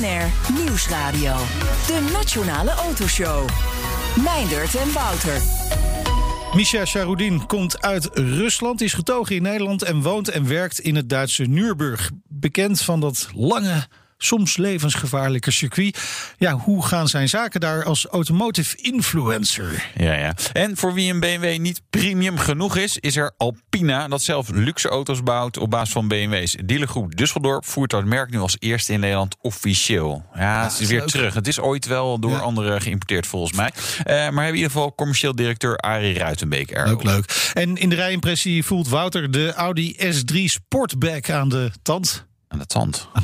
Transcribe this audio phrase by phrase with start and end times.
[0.00, 1.34] BNR Nieuwsradio.
[1.86, 3.48] De Nationale Autoshow.
[4.24, 5.40] Meindert en Wouter.
[6.54, 11.08] Misha Sharoudin komt uit Rusland, is getogen in Nederland en woont en werkt in het
[11.08, 12.10] Duitse Nürburg.
[12.28, 13.86] Bekend van dat lange
[14.18, 15.98] soms levensgevaarlijke circuit.
[16.38, 19.90] Ja, hoe gaan zijn zaken daar als automotive influencer?
[19.96, 20.34] Ja, ja.
[20.52, 24.88] En voor wie een BMW niet premium genoeg is, is er Alpina, dat zelf luxe
[24.88, 26.56] auto's bouwt op basis van BMW's.
[26.64, 30.24] Dealergroep Düsseldorp voert dat merk nu als eerste in Nederland officieel.
[30.34, 31.34] Ja, het is weer terug.
[31.34, 33.70] Het is ooit wel door anderen geïmporteerd volgens mij.
[33.76, 36.86] Uh, maar hebben in ieder geval commercieel directeur Arie Ruitenbeek er.
[36.86, 37.50] Leuk, leuk.
[37.52, 42.25] En in de rijimpressie voelt Wouter de Audi S3 Sportback aan de tand.
[42.48, 43.08] Aan de tand.
[43.12, 43.22] Aan.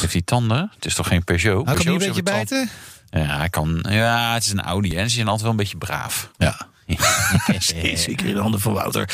[0.00, 0.70] Heeft hij tanden?
[0.74, 1.66] Het is toch geen Peugeot?
[1.66, 2.68] Hij kan Peugeot een beetje bijten?
[3.10, 3.84] Ja, hij kan.
[3.88, 6.30] Ja, het is een Audi en ze zijn altijd wel een beetje braaf.
[6.36, 6.56] Ja.
[7.58, 9.10] Zeker in de handen van Wouter.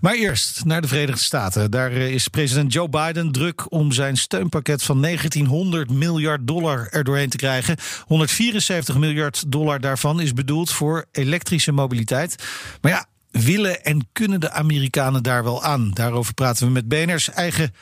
[0.00, 1.70] Maar eerst naar de Verenigde Staten.
[1.70, 7.04] Daar eh, is president Joe Biden druk om zijn steunpakket van 1900 miljard dollar er
[7.04, 7.76] doorheen te krijgen.
[8.06, 12.44] 174 miljard dollar daarvan is bedoeld voor elektrische mobiliteit.
[12.80, 15.90] Maar ja, willen en kunnen de Amerikanen daar wel aan?
[15.90, 17.74] Daarover praten we met BNR's eigen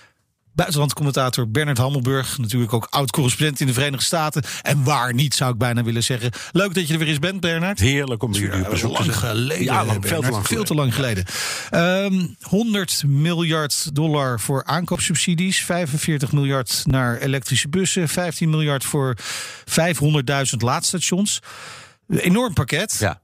[0.53, 2.39] buitenlandcommentator Bernard Hammelburg.
[2.39, 4.43] Natuurlijk ook oud-correspondent in de Verenigde Staten.
[4.62, 6.31] En waar niet, zou ik bijna willen zeggen.
[6.53, 7.79] Leuk dat je er weer eens bent, Bernard.
[7.79, 9.17] Heerlijk om jullie Ja, op bezoek te lang zijn.
[9.34, 9.65] geleden.
[9.65, 10.47] Ja, lang, veel te lang.
[10.47, 11.25] Veel te lang geleden.
[11.70, 15.65] Ehm 100 miljard dollar voor aankoopsubsidies.
[15.65, 18.09] 45 miljard naar elektrische bussen.
[18.09, 19.17] 15 miljard voor
[19.64, 21.41] 500.000 laadstations.
[22.09, 22.97] Een enorm pakket.
[22.98, 23.20] Ja.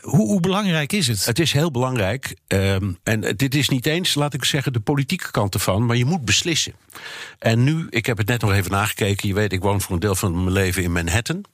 [0.00, 1.24] Hoe, hoe belangrijk is het?
[1.24, 2.34] Het is heel belangrijk.
[2.46, 5.86] ehm, en dit is niet eens, laat ik zeggen, de politieke kant ervan.
[5.86, 6.72] Maar je moet beslissen.
[7.38, 9.28] En nu, ik heb het net nog even nagekeken.
[9.28, 11.44] Je weet, ik woon voor een deel van mijn leven in Manhattan.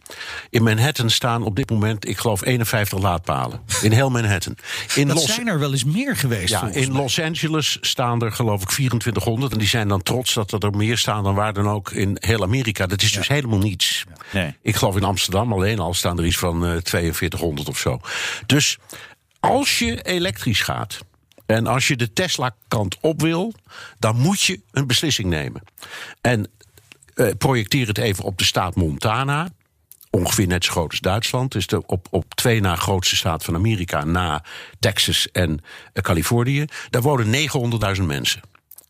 [0.51, 3.61] In Manhattan staan op dit moment, ik geloof, 51 laadpalen.
[3.83, 4.57] In heel Manhattan.
[4.95, 6.49] In dat Los, zijn er wel eens meer geweest.
[6.49, 7.03] ja, in mij.
[7.03, 9.53] Los Angeles staan er geloof ik 2400.
[9.53, 12.43] En die zijn dan trots dat er meer staan dan waar dan ook in heel
[12.43, 12.87] Amerika.
[12.87, 14.05] Dat is dus helemaal niets.
[14.33, 14.55] Nee.
[14.63, 18.01] Ik geloof in Amsterdam alleen al staan er iets van eh 4200 of zo.
[18.47, 18.79] Dus
[19.41, 20.99] als je elektrisch gaat.
[21.47, 23.53] En als je de Tesla-kant op wil,
[23.99, 25.63] dan moet je een beslissing nemen.
[26.21, 26.51] En
[27.15, 29.49] eh, projecteer het even op de staat Montana.
[30.11, 31.53] Ongeveer net zo groot als Duitsland.
[31.53, 34.45] Dus de op, op twee na grootste staat van Amerika, na
[34.79, 35.61] Texas en
[35.93, 36.65] eh, Californië.
[36.91, 37.49] Daar wonen
[37.97, 38.41] 900.000 mensen.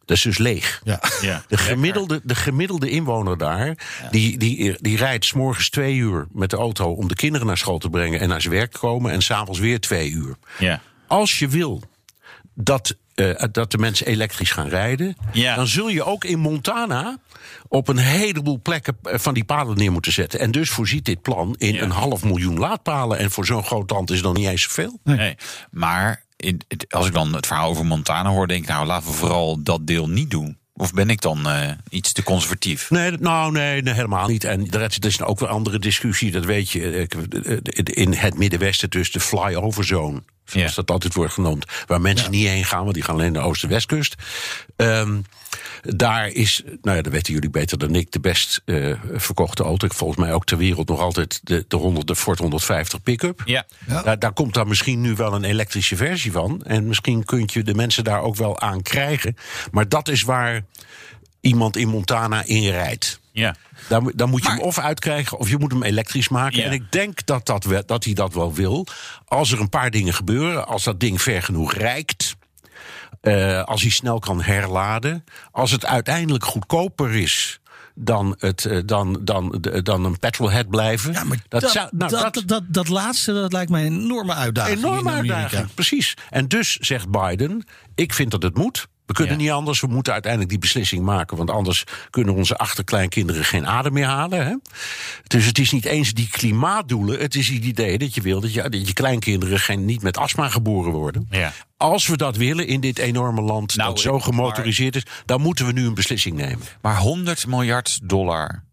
[0.06, 0.80] Dat is dus leeg.
[0.84, 1.00] Ja.
[1.20, 1.42] Ja.
[1.48, 3.74] De gemiddelde, de gemiddelde inwoner daar,
[4.10, 7.58] die, die, die rijdt s morgens twee uur met de auto om de kinderen naar
[7.58, 9.12] school te brengen en naar zijn werk te komen.
[9.12, 10.36] En s'avonds weer twee uur.
[10.58, 10.80] Ja.
[11.06, 11.82] Als je wil
[12.54, 15.54] dat, eh, dat de mensen elektrisch gaan rijden, Ja.
[15.54, 17.18] dan zul je ook in Montana
[17.68, 20.40] op een heleboel plekken eh, van die palen neer moeten zetten.
[20.40, 21.82] En dus voorziet dit plan in Ja.
[21.82, 23.18] een half miljoen laadpalen.
[23.18, 25.00] En voor zo'n groot land is dat niet eens zoveel.
[25.04, 25.36] Nee.
[25.70, 26.24] Maar
[26.88, 29.86] als ik dan het verhaal over Montana hoor, denk ik, nou laten we vooral dat
[29.86, 30.58] deel niet doen.
[30.74, 32.90] Of ben ik dan eh, iets te conservatief?
[32.90, 34.44] Nee, nou, nee, helemaal niet.
[34.44, 37.06] En er is, ook weer een andere discussie, dat weet je.
[37.44, 40.22] eh, In het Middenwesten, dus de flyover zone.
[40.46, 40.74] Zoals Ja.
[40.74, 41.64] dat altijd wordt genoemd.
[41.86, 44.14] Waar mensen niet heen gaan, want die gaan alleen naar de Oost-Westkust.
[44.76, 45.20] Ehm,
[45.82, 49.88] daar is, nou ja, dat weten jullie beter dan ik, de best eh, verkochte auto.
[49.90, 53.42] Volgens mij ook ter wereld nog altijd de, de, 100, de Ford 150 pick-up.
[53.44, 53.66] Ja.
[54.04, 56.62] Daar, daar komt dan misschien nu wel een elektrische versie van.
[56.64, 59.36] En misschien kunt je de mensen daar ook wel aan krijgen.
[59.70, 60.64] Maar dat is waar
[61.40, 63.20] iemand in Montana in rijdt.
[63.40, 63.54] Ja.
[63.88, 66.58] Dan, moet- dan moet je Maar- hem of uitkrijgen of je moet hem elektrisch maken.
[66.58, 66.64] Ja.
[66.64, 68.86] En ik denk dat, dat, we- dat hij dat wel wil.
[69.24, 72.36] Als er een paar dingen gebeuren, als dat ding ver genoeg reikt.
[73.20, 75.24] eh, als hij snel kan herladen.
[75.50, 77.60] Als het uiteindelijk goedkoper is
[77.94, 81.12] dan, het, eh, dan, dan, dan een petrolhead blijven.
[81.12, 84.34] Ja, maar dat, zou- nou, dat, dat, dat, dat laatste dat lijkt mij een enorme
[84.34, 84.78] uitdaging.
[84.78, 85.74] enorme uitdaging.
[85.74, 86.14] Precies.
[86.30, 88.86] En dus zegt Biden: ik vind dat het moet.
[89.06, 89.40] We kunnen Ja.
[89.42, 89.80] niet anders.
[89.80, 91.36] We moeten uiteindelijk die beslissing maken.
[91.36, 94.46] Want anders kunnen onze achterkleinkinderen geen adem meer halen.
[94.46, 94.54] Hè?
[95.26, 97.18] Dus het is niet eens die klimaatdoelen.
[97.20, 100.16] Het is het idee dat je wil dat je, dat je kleinkinderen geen, niet met
[100.18, 101.26] astma geboren worden.
[101.30, 101.52] Ja.
[101.76, 105.40] Als we dat willen in dit enorme land Nou, dat zo maar- gemotoriseerd is, dan
[105.40, 106.60] moeten we nu een beslissing nemen.
[106.82, 108.64] Maar 100 miljard dollar.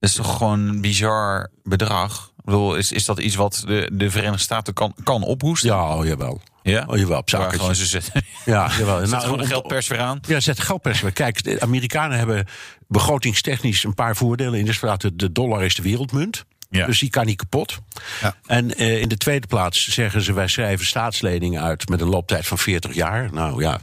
[0.00, 2.32] Dat is toch gewoon een bizar bedrag?
[2.38, 5.68] Ik bedoel, is, is dat iets wat de, de Verenigde Staten kan, kan ophoesten?
[5.70, 6.40] Ja, oh, jawel.
[6.62, 6.84] Ja?
[6.88, 7.58] Oh, jawel, op Waar zaken.
[7.58, 9.06] gewoon ze zetten, Ja, jawel.
[9.06, 10.20] zet gewoon de om- geldpers weer aan.
[10.28, 11.12] Ja, zet geldpers weer.
[11.12, 12.46] Kijk, de Amerikanen hebben
[12.88, 14.58] begrotingstechnisch een paar voordelen.
[14.58, 16.44] In de staat de dollar is de wereldmunt.
[16.70, 16.86] Ja.
[16.86, 17.78] Dus die kan niet kapot.
[18.20, 18.34] Ja.
[18.46, 22.46] En eh, in de tweede plaats zeggen ze: wij schrijven staatsleningen uit met een looptijd
[22.46, 23.32] van 40 jaar.
[23.32, 23.80] Nou ja.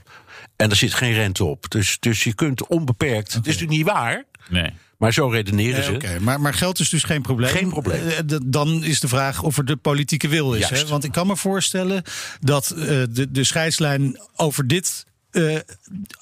[0.55, 1.69] En er zit geen rente op.
[1.69, 3.33] Dus, dus je kunt onbeperkt.
[3.33, 4.71] Het is natuurlijk niet waar, Nee.
[4.97, 5.93] Maar zo redeneren Eh, ze.
[5.93, 7.49] Oké, maar, maar geld is dus geen probleem.
[7.49, 8.07] Geen probleem.
[8.07, 10.69] Eh, dan is de vraag of er de politieke wil is.
[10.69, 10.85] Hè?
[10.85, 12.03] Want ik kan me voorstellen
[12.39, 15.05] dat eh, de, de scheidslijn over dit
[15.37, 15.57] eh,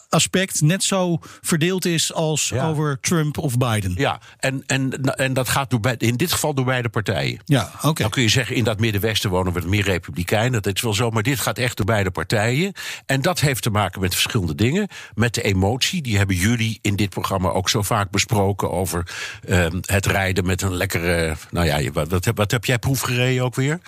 [0.10, 2.68] aspect net zo verdeeld is als Ja.
[2.68, 3.94] over Trump of Biden.
[3.98, 7.40] Ja, en, en, en dat gaat door bij, in dit geval door beide partijen.
[7.46, 8.02] Ja, oké.
[8.02, 10.62] Dan kun je zeggen, in dat Middenwesten wonen we meer republikeinen.
[10.62, 12.74] Dat is wel zo, maar dit gaat echt door beide partijen.
[13.06, 14.88] En dat heeft te maken met verschillende dingen.
[15.14, 18.72] Met de emotie, die hebben jullie in dit programma ook zo vaak besproken...
[18.72, 19.08] over
[19.48, 21.36] ehm, het rijden met een lekkere...
[21.52, 23.80] Nou ja, wat, wat, heb, wat heb jij proefgereden ook weer?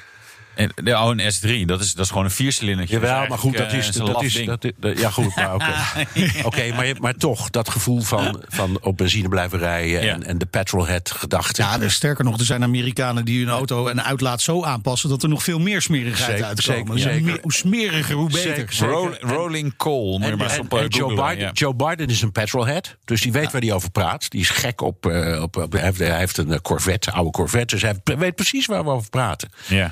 [0.58, 2.96] En de oh, een S3, dat is, dat is gewoon een viercilindertje.
[2.96, 3.96] Jawel, maar goed, dat is...
[3.96, 4.48] een Dat is ding.
[4.48, 5.74] dat, dat- ja, goed, maar oké.
[6.44, 10.04] Oké, maar, maar toch, dat gevoel van, van op benzine blijven rijden...
[10.04, 10.14] Ja.
[10.14, 11.62] En, en de petrolhead-gedachte.
[11.62, 15.24] Ja, dus sterker nog, er zijn Amerikanen die hun auto en uitlaat zo aanpassen dat
[15.24, 17.00] er nog veel meer smerigheid Zeker, uitkomen.
[17.00, 18.42] zeker, Dus hoe meer- hoe smeriger, hoe beter.
[18.56, 18.94] Zeker, zeker.
[18.94, 21.52] Roll- rolling coal, moet je En, maar en- eh, en Joe, Biden, ja.
[21.54, 24.30] Joe Biden is een petrolhead, dus die weet waar hij over praat.
[24.30, 27.32] Die is gek op, eh, op, op- hij, heeft, hij heeft een eh, Corvette, oude
[27.32, 29.50] Corvette, dus hij weet precies waar we over praten.
[29.68, 29.92] Ja.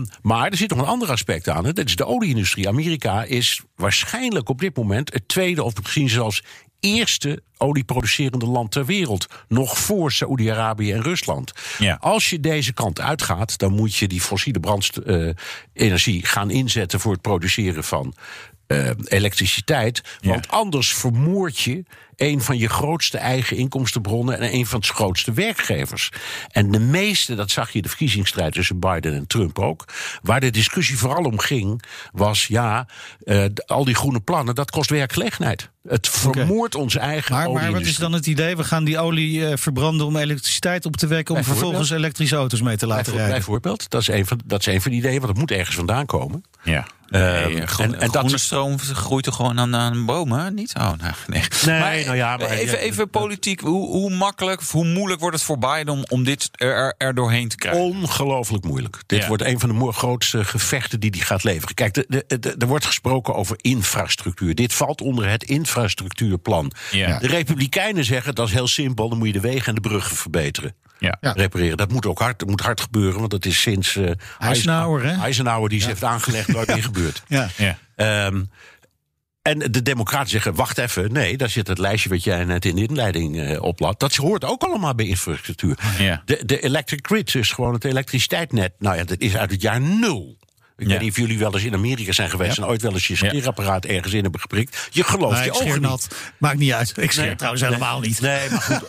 [0.00, 1.64] Ehm, maar er zit nog een ander aspect aan.
[1.64, 1.72] Hè.
[1.72, 2.68] Dat is de olieindustrie.
[2.68, 6.42] Amerika is waarschijnlijk op dit moment het tweede of misschien zelfs
[6.80, 9.26] eerste olieproducerende land ter wereld.
[9.48, 11.52] Nog voor Saoedi-Arabië en Rusland.
[11.78, 11.98] Ja.
[12.00, 17.20] Als je deze kant uitgaat, dan moet je die fossiele brandenergie gaan inzetten voor het
[17.20, 18.14] produceren van
[18.70, 20.00] eh, elektriciteit.
[20.22, 21.82] Want anders vermoord je
[22.16, 26.10] een van je grootste eigen inkomstenbronnen en een van de grootste werkgevers.
[26.48, 29.84] En de meeste, dat zag je in de verkiezingsstrijd tussen Biden en Trump ook,
[30.22, 31.82] waar de discussie vooral om ging,
[32.12, 32.86] was ja,
[33.24, 35.70] eh, al die groene plannen, dat kost werkgelegenheid.
[35.88, 38.56] Het vermoordt onze eigen Maar, maar wat is dan het idee?
[38.56, 41.34] We gaan die olie eh, verbranden om elektriciteit op te wekken...
[41.34, 43.34] om vervolgens elektrische auto's mee te laten rijden.
[43.34, 45.76] Bijvoorbeeld, dat is, een van, dat is een van die ideeën, want het moet ergens
[45.76, 46.44] vandaan komen.
[46.62, 46.86] Ja.
[47.10, 50.72] Nee, groen- en- en dat- stroom groeit er gewoon aan, aan bomen, niet?
[50.76, 51.42] Oh, nou, nee.
[51.66, 53.60] Nee, nou ja, maar- even, even politiek.
[53.60, 57.48] Hoe, hoe makkelijk of hoe moeilijk wordt het voor Biden om, om dit er, doorheen
[57.48, 57.82] te krijgen?
[57.82, 58.96] Ongelooflijk moeilijk.
[59.06, 59.28] Dit Ja.
[59.28, 61.74] wordt een van de grootste gevechten die hij gaat leveren.
[61.74, 64.54] Kijk, de- de- de- er wordt gesproken over infrastructuur.
[64.54, 66.72] Dit valt onder het infrastructuurplan.
[66.90, 67.18] Ja.
[67.18, 69.08] De Republikeinen zeggen dat is heel simpel.
[69.08, 70.74] Dan moet je de wegen en de bruggen verbeteren.
[71.00, 71.16] Ja.
[71.20, 71.32] Ja.
[71.32, 71.76] Repareren.
[71.76, 73.18] Dat moet ook hard, dat moet hard gebeuren.
[73.18, 75.20] Want dat is sinds eh, Eisenhower, hè?
[75.22, 77.22] Eisenhower die ze heeft aangelegd nooit meer gebeurd.
[77.28, 77.48] Ja.
[77.56, 77.78] Ja.
[77.96, 78.42] Ehm,
[79.42, 82.74] en de Democraten zeggen: wacht even, nee, daar zit het lijstje wat jij net in
[82.74, 84.00] de inleiding eh oplaat.
[84.00, 85.78] Dat hoort ook allemaal bij infrastructuur.
[85.98, 86.22] Ja.
[86.24, 88.72] De, de electric grid is gewoon het elektriciteitsnet.
[88.78, 90.38] Nou ja, dat is uit het jaar nul.
[90.80, 90.92] Ik Ja.
[90.92, 93.16] weet niet of jullie wel eens in Amerika zijn geweest en ooit wel eens je
[93.16, 94.88] scheerapparaat ergens in hebben geprikt.
[94.90, 95.80] Je gelooft Nee, je ik ogen niet.
[95.80, 96.08] nat.
[96.38, 96.92] Maakt niet uit.
[96.96, 97.34] Ik scheer Nee.
[97.34, 98.20] trouwens helemaal niet.
[98.20, 98.78] Nee, maar goed.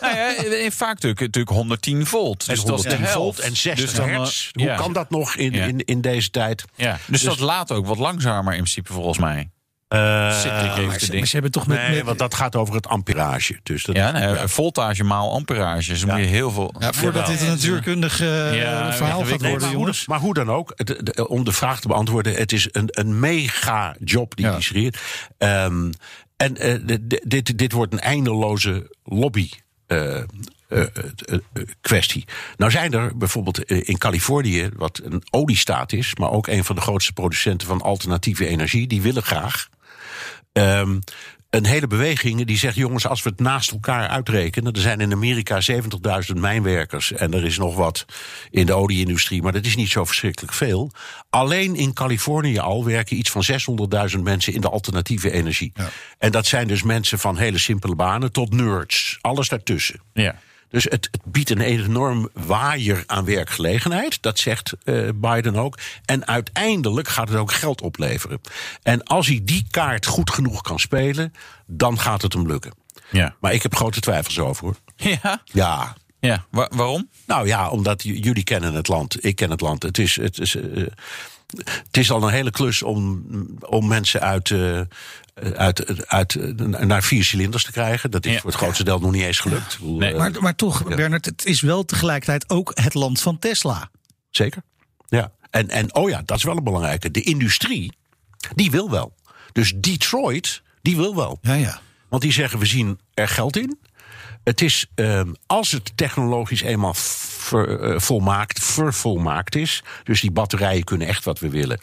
[0.74, 2.46] Vaak natuurlijk, natuurlijk 110 volt.
[2.46, 3.14] Dus dat is de 110 helft.
[3.14, 4.48] volt en 60 Dus dan, eh, hertz.
[4.52, 4.76] Hoe ja.
[4.76, 5.64] kan dat nog in, Ja.
[5.64, 6.64] in, in deze tijd?
[6.76, 6.98] Ja.
[7.06, 9.50] Dus, dat laat ook wat langzamer in principe volgens mij.
[9.92, 11.26] Eh, Zit ik even Maar ze, maar denken.
[11.26, 11.78] ze hebben toch met...
[11.78, 13.58] nee, met- want dat gaat over het amperage.
[13.62, 15.88] Dus dat, Ja, nee, voltage maal amperage.
[15.90, 16.74] Dus dan moet je heel veel...
[16.78, 19.28] ja, voordat dit een natuurkundig Ja, verhaal gaat.
[19.28, 20.06] Nee, worden, maar, hoe, jongens.
[20.06, 23.20] maar hoe dan ook, het- de- om de vraag te beantwoorden, het is een, een
[23.20, 24.52] mega job die Ja.
[24.52, 24.98] hij creëert.
[25.38, 25.90] Ehm,
[26.36, 29.48] en eh, dit, dit wordt een eindeloze lobby.
[31.80, 32.24] kwestie.
[32.56, 36.80] Nou zijn er bijvoorbeeld in Californië, wat een oliestaat is, maar ook een van de
[36.82, 39.68] grootste producenten van alternatieve energie, die willen graag.
[40.52, 40.98] Ehm,
[41.50, 44.72] een hele beweging die zegt: jongens, als we het naast elkaar uitrekenen.
[44.72, 47.12] Er zijn in Amerika 70.000 mijnwerkers.
[47.12, 48.04] En er is nog wat
[48.50, 50.90] in de olieindustrie, maar dat is niet zo verschrikkelijk veel.
[51.30, 53.44] Alleen in Californië al werken iets van
[54.14, 55.72] 600.000 mensen in de alternatieve energie.
[56.18, 59.18] En dat zijn dus mensen van hele simpele banen tot nerds.
[59.20, 60.00] Alles daartussen.
[60.12, 60.38] Ja.
[60.72, 64.18] Dus het, het biedt een enorm waaier aan werkgelegenheid.
[64.22, 65.78] Dat zegt eh, Biden ook.
[66.04, 68.40] En uiteindelijk gaat het ook geld opleveren.
[68.82, 71.34] En als hij die kaart goed genoeg kan spelen,
[71.66, 72.72] dan gaat het hem lukken.
[73.10, 73.34] Ja.
[73.40, 74.76] Maar ik heb grote twijfels over hoor.
[75.22, 75.42] Ja.
[75.44, 75.96] Ja.
[76.20, 76.44] ja.
[76.50, 77.08] Wa- waarom?
[77.26, 79.24] Nou ja, omdat jullie kennen het land.
[79.24, 79.82] Ik ken het land.
[79.82, 80.86] Het is, het is, eh,
[81.56, 83.26] het is al een hele klus om,
[83.60, 84.80] om mensen uit, eh,
[85.56, 86.36] uit, uit,
[86.86, 88.10] naar vier cilinders te krijgen.
[88.10, 88.40] Dat is Ja.
[88.40, 89.78] voor het grootste deel nog niet eens gelukt.
[89.80, 90.12] Nee.
[90.12, 93.90] eh, Maar, maar toch, Bernard, het is wel tegelijkertijd ook het land van Tesla.
[94.30, 94.62] Zeker.
[95.08, 95.32] Ja.
[95.50, 97.10] En, en oh ja, dat is wel een belangrijke.
[97.10, 97.92] De industrie,
[98.54, 99.14] die wil wel.
[99.52, 101.38] Dus Detroit, die wil wel.
[101.42, 101.80] Ja, ja.
[102.08, 103.78] Want die zeggen, we zien er geld in.
[104.44, 109.82] Het is, ehm, als het technologisch eenmaal ver, eh, volmaakt, vervolmaakt is...
[110.04, 111.80] dus die batterijen kunnen echt wat we willen...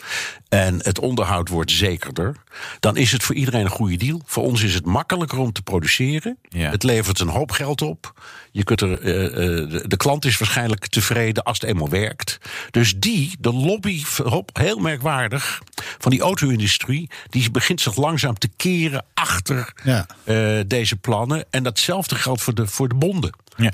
[0.50, 2.36] en het onderhoud wordt zekerder...
[2.80, 4.22] dan is het voor iedereen een goede deal.
[4.26, 6.38] Voor ons is het makkelijker om te produceren.
[6.50, 6.70] Ja.
[6.70, 8.14] Het levert een hoop geld op.
[8.52, 12.38] Je kunt er, eh, eh, de, de klant is waarschijnlijk tevreden als het eenmaal werkt.
[12.72, 15.62] Dus die, de lobby, hop, heel merkwaardig,
[15.98, 20.06] van die auto-industrie, die begint zich langzaam te keren achter Ja.
[20.24, 21.46] eh, deze plannen.
[21.50, 23.32] En datzelfde geldt voor de, voor de bonden.
[23.56, 23.72] Ja.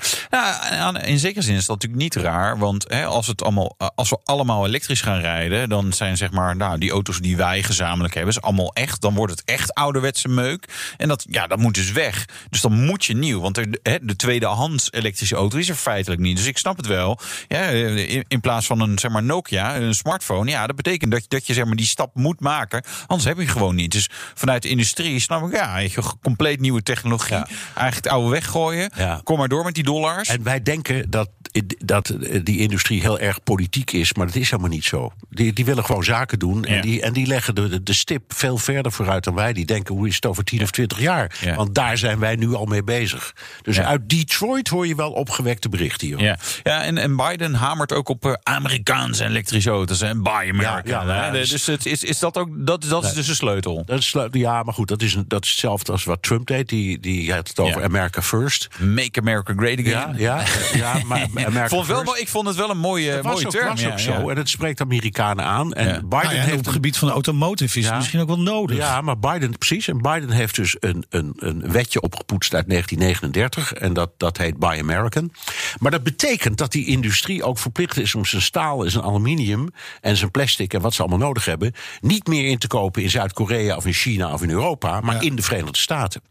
[1.05, 2.57] In zekere zin is dat natuurlijk niet raar.
[2.57, 6.55] Want hè, als, het allemaal, als we allemaal elektrisch gaan rijden, dan zijn zeg maar,
[6.55, 9.01] nou, die auto's die wij gezamenlijk hebben, is allemaal echt.
[9.01, 10.93] Dan wordt het echt ouderwetse meuk.
[10.97, 12.25] En dat, ja, dat moet dus weg.
[12.49, 13.39] Dus dan moet je nieuw.
[13.41, 16.37] Want er, hè, de tweedehands elektrische auto is er feitelijk niet.
[16.37, 17.19] Dus ik snap het wel.
[17.47, 21.21] Ja, in, in plaats van een zeg maar, Nokia, een smartphone, ja, dat betekent dat,
[21.21, 22.83] je- dat je zeg maar, die stap moet maken.
[23.07, 23.91] Anders heb je gewoon niet.
[23.91, 25.89] Dus vanuit de industrie snap ik, ja, je,
[26.21, 27.35] compleet nieuwe technologie.
[27.35, 28.91] Eigenlijk het oude weggooien.
[28.95, 29.21] Ja.
[29.23, 30.29] Kom maar door met die dollars.
[30.29, 31.29] En wij denken dat,
[31.77, 35.13] dat die industrie heel erg politiek is, maar dat is helemaal niet zo.
[35.29, 36.81] Die, die willen gewoon zaken doen en, Ja.
[36.81, 39.53] die, en die leggen de, de stip veel verder vooruit dan wij.
[39.53, 41.35] Die denken, hoe is het over 10 of 20 jaar?
[41.41, 41.55] Ja.
[41.55, 43.33] Want daar zijn wij nu al mee bezig.
[43.61, 43.83] Dus Ja.
[43.85, 46.19] uit Detroit hoor je wel opgewekte berichten hier.
[46.21, 51.31] Ja, ja en, en Biden hamert ook op eh, Amerikaanse elektrische auto's en Buy America.
[51.31, 53.83] Dus- dus het, is, is dat ook dat, dat is dus de sleutel.
[53.85, 56.69] Dat is, ja, maar goed, dat is, een, dat is hetzelfde als wat Trump deed.
[56.69, 57.83] Die, die had het over.
[57.83, 58.67] America First.
[58.79, 60.15] Make America Great Again.
[60.17, 60.43] Ja, ja,
[60.73, 62.11] ja maar America vond wel, First.
[62.11, 63.67] wel- ik vond het wel een mooie, Dat was mooie ook, term.
[63.69, 64.03] was ja, ook ja.
[64.19, 64.29] zo.
[64.29, 65.73] En het spreekt Amerikanen aan.
[65.73, 65.93] En Ja.
[65.93, 67.89] Biden Nou ja, en op heeft het gebied van automotive is Ja.
[67.89, 68.77] het misschien ook wel nodig.
[68.77, 69.87] Ja, maar Biden, precies.
[69.87, 73.73] En Biden heeft dus een, een, een wetje opgepoetst uit 1939.
[73.73, 75.31] En dat, dat heet Buy American.
[75.79, 79.67] Maar dat betekent dat die industrie ook verplicht is om zijn staal en zijn aluminium
[80.01, 81.73] en zijn plastic en wat ze allemaal nodig hebben.
[82.01, 85.21] niet meer in te kopen in Zuid-Korea of in China of in Europa, maar Ja.
[85.21, 86.21] in de Verenigde Staten.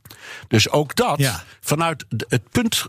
[0.48, 1.42] Dus ook dat, Ja.
[1.60, 2.86] vanuit de- het punt,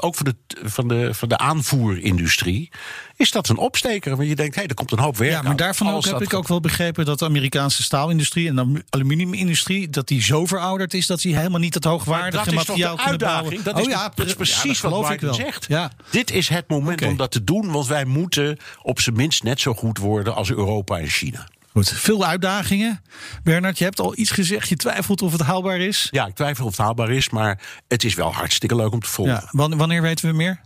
[0.00, 2.70] ook van de, van, de, van de aanvoerindustrie,
[3.16, 4.16] is dat een opsteker.
[4.16, 6.34] Want je denkt, hé, er komt een hoop werk Ja, maar daarvan ook heb ik
[6.34, 11.06] ook wel begrepen dat de Amerikaanse staalindustrie en de aluminiumindustrie dat die zo verouderd is
[11.06, 13.42] dat die helemaal niet het hoogwaardige materiaal kunnen bouwen.
[13.42, 13.62] uitdaging?
[13.62, 15.34] Dat oh is, ja, dat is pre- ja, precies dat wat wel.
[15.34, 15.66] zegt.
[15.68, 15.90] Ja.
[16.10, 19.60] Dit is het moment om dat te doen, want wij moeten op zijn minst net
[19.60, 21.48] zo goed worden als Europa en China.
[21.72, 23.02] Goed, veel uitdagingen.
[23.42, 24.68] Bernard, je hebt al iets gezegd.
[24.68, 26.08] Je twijfelt of het haalbaar is.
[26.10, 29.08] Ja, ik twijfel of het haalbaar is, maar het is wel hartstikke leuk om te
[29.08, 29.34] volgen.
[29.34, 30.60] Ja, wan- wanneer weten we meer?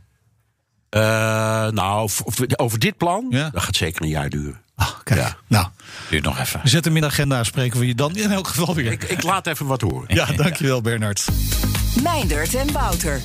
[0.95, 1.01] Eh,
[1.71, 2.11] nou,
[2.57, 3.51] over dit plan, Ja.
[3.51, 4.61] dat gaat zeker een jaar duren.
[4.77, 5.21] Ah, kijk.
[5.21, 5.37] Ja.
[5.49, 5.67] Nou,
[6.11, 6.61] Duurt nog even.
[6.63, 7.45] we zetten hem in de agenda.
[7.45, 8.93] Spreken we je dan in elk geval weer.
[8.93, 10.15] Ik, ik laat even wat horen.
[10.15, 11.27] Ja, dankjewel Bernard.
[12.03, 13.21] Meindert en Wouter.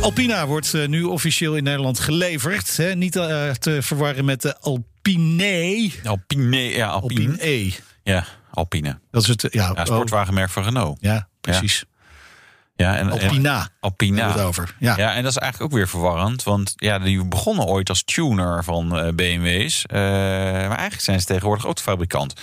[0.00, 2.76] Alpina wordt eh, nu officieel in Nederland geleverd.
[2.76, 2.94] Hè?
[2.94, 5.90] Niet eh, te verwarren met de Alpine.
[6.04, 7.30] Alpine, ja, Alpine.
[7.30, 7.72] Alpine.
[8.02, 8.98] Ja, Alpine.
[9.10, 10.98] Dat is het, ja, Ja, oh, sportwagenmerk van Renault.
[11.00, 11.78] ja precies.
[11.78, 11.91] Ja,
[12.76, 13.68] en, en- Alpina.
[13.80, 14.32] Alpina.
[14.32, 14.74] Het over.
[14.78, 14.96] Ja.
[14.96, 16.42] Ja, en dat is eigenlijk ook weer verwarrend.
[16.42, 19.84] Want ja, die begonnen ooit als tuner van eh, BMW's.
[19.86, 22.34] eh, maar eigenlijk zijn ze tegenwoordig autofabrikant.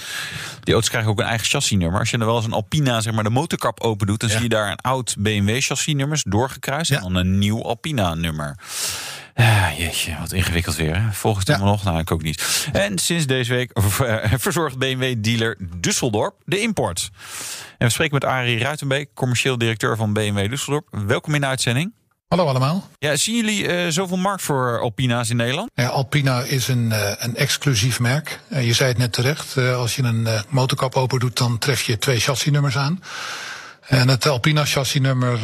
[0.63, 1.99] Die auto's krijgen ook een eigen chassisnummer.
[1.99, 4.19] Als je dan wel eens een Alpina, zeg maar, de motorkap open doet...
[4.19, 4.35] dan Ja.
[4.35, 6.89] zie je daar een oud BMW-chassisnummers doorgekruist...
[6.91, 6.97] Ja.
[6.97, 8.55] en dan een nieuw Alpina-nummer.
[9.39, 11.01] Ja, jeetje, wat ingewikkeld weer.
[11.01, 11.11] Hè?
[11.11, 11.63] Volgt het Ja.
[11.63, 11.83] nog?
[11.83, 12.67] Nou, ik ook niet.
[12.71, 17.09] En sinds deze week eh, verzorgt BMW-dealer Düsseldorp de import.
[17.77, 20.89] En we spreken met Arie Ruitenbeek, commercieel directeur van BMW Düsseldorp.
[21.05, 21.93] Welkom in de uitzending.
[22.27, 22.87] Hallo allemaal.
[22.97, 25.69] Ja, zien jullie eh, zoveel markt voor Alpina's in Nederland?
[25.73, 28.39] Ja, Alpina is een, eh, een exclusief merk.
[28.49, 29.57] Je zei het net terecht.
[29.57, 33.03] als je een motorkap open doet, dan tref je twee chassisnummers aan.
[33.87, 35.39] En het Alpina chassisnummer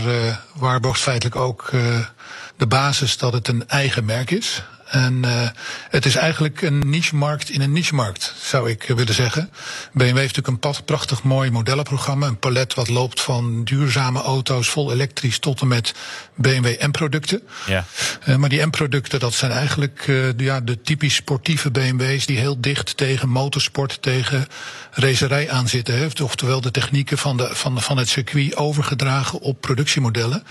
[0.56, 1.72] waarborgt feitelijk ook
[2.58, 4.64] de basis dat het een eigen merk is.
[4.96, 5.50] En eh,
[5.90, 9.50] het is eigenlijk een niche-markt in een niche-markt, zou ik willen zeggen.
[9.92, 12.28] BMW heeft natuurlijk een prachtig mooi modellenprogramma.
[12.28, 15.94] Een palet wat loopt van duurzame auto's vol elektrisch tot en met
[16.36, 17.42] BMW M-producten.
[17.66, 17.86] Ja.
[18.24, 22.38] Eh, maar die M-producten, dat zijn eigenlijk eh, de, ja, de typisch sportieve BMW's die
[22.38, 24.48] heel dicht tegen motorsport, tegen
[24.92, 25.98] racerij aanzitten.
[25.98, 26.08] Hè.
[26.24, 30.44] Oftewel de technieken van, de, van, van het circuit overgedragen op productiemodellen.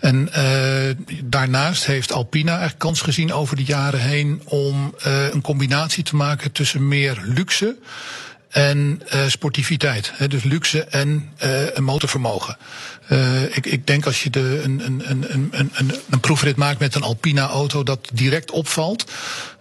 [0.00, 5.40] En eh, daarnaast heeft Alpina eigenlijk kans gezien over de jaren heen om eh, een
[5.40, 7.76] combinatie te maken tussen meer luxe
[8.52, 10.12] en eh, sportiviteit.
[10.14, 12.56] Hè, dus luxe en eh, een motorvermogen.
[13.08, 16.78] Eh, ik, ik denk als je de, een, een, een, een, een, een proefrit maakt
[16.78, 19.10] met een Alpina-auto, dat direct opvalt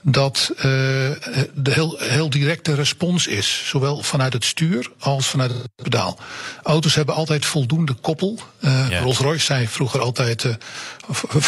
[0.02, 3.64] dat eh, de heel, heel directe respons is.
[3.66, 6.20] Zowel vanuit het stuur als vanuit het pedaal.
[6.64, 8.40] Auto's hebben altijd voldoende koppel.
[8.60, 9.00] Ja.
[9.00, 10.54] Rolls-Royce zei vroeger altijd, eh,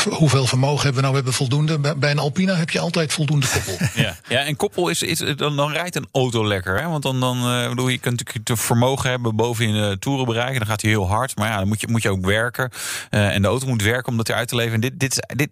[0.09, 1.09] hoeveel vermogen hebben we nou?
[1.09, 1.95] We hebben voldoende.
[1.95, 3.77] Bij- een Alpina heb je altijd voldoende koppel.
[4.03, 6.81] Ja, ja en koppel is, is dan, dan rijdt een auto lekker.
[6.81, 6.87] Hè?
[6.87, 10.57] Want dan, dan bedoel, je kunt natuurlijk het vermogen hebben boven in de toeren bereiken.
[10.59, 11.35] Dan gaat hij heel hard.
[11.35, 12.71] Maar ja, dan moet je, moet je ook werken.
[13.09, 14.81] En de auto moet werken om dat eruit te leveren.
[14.81, 15.49] En dit, dit, dit,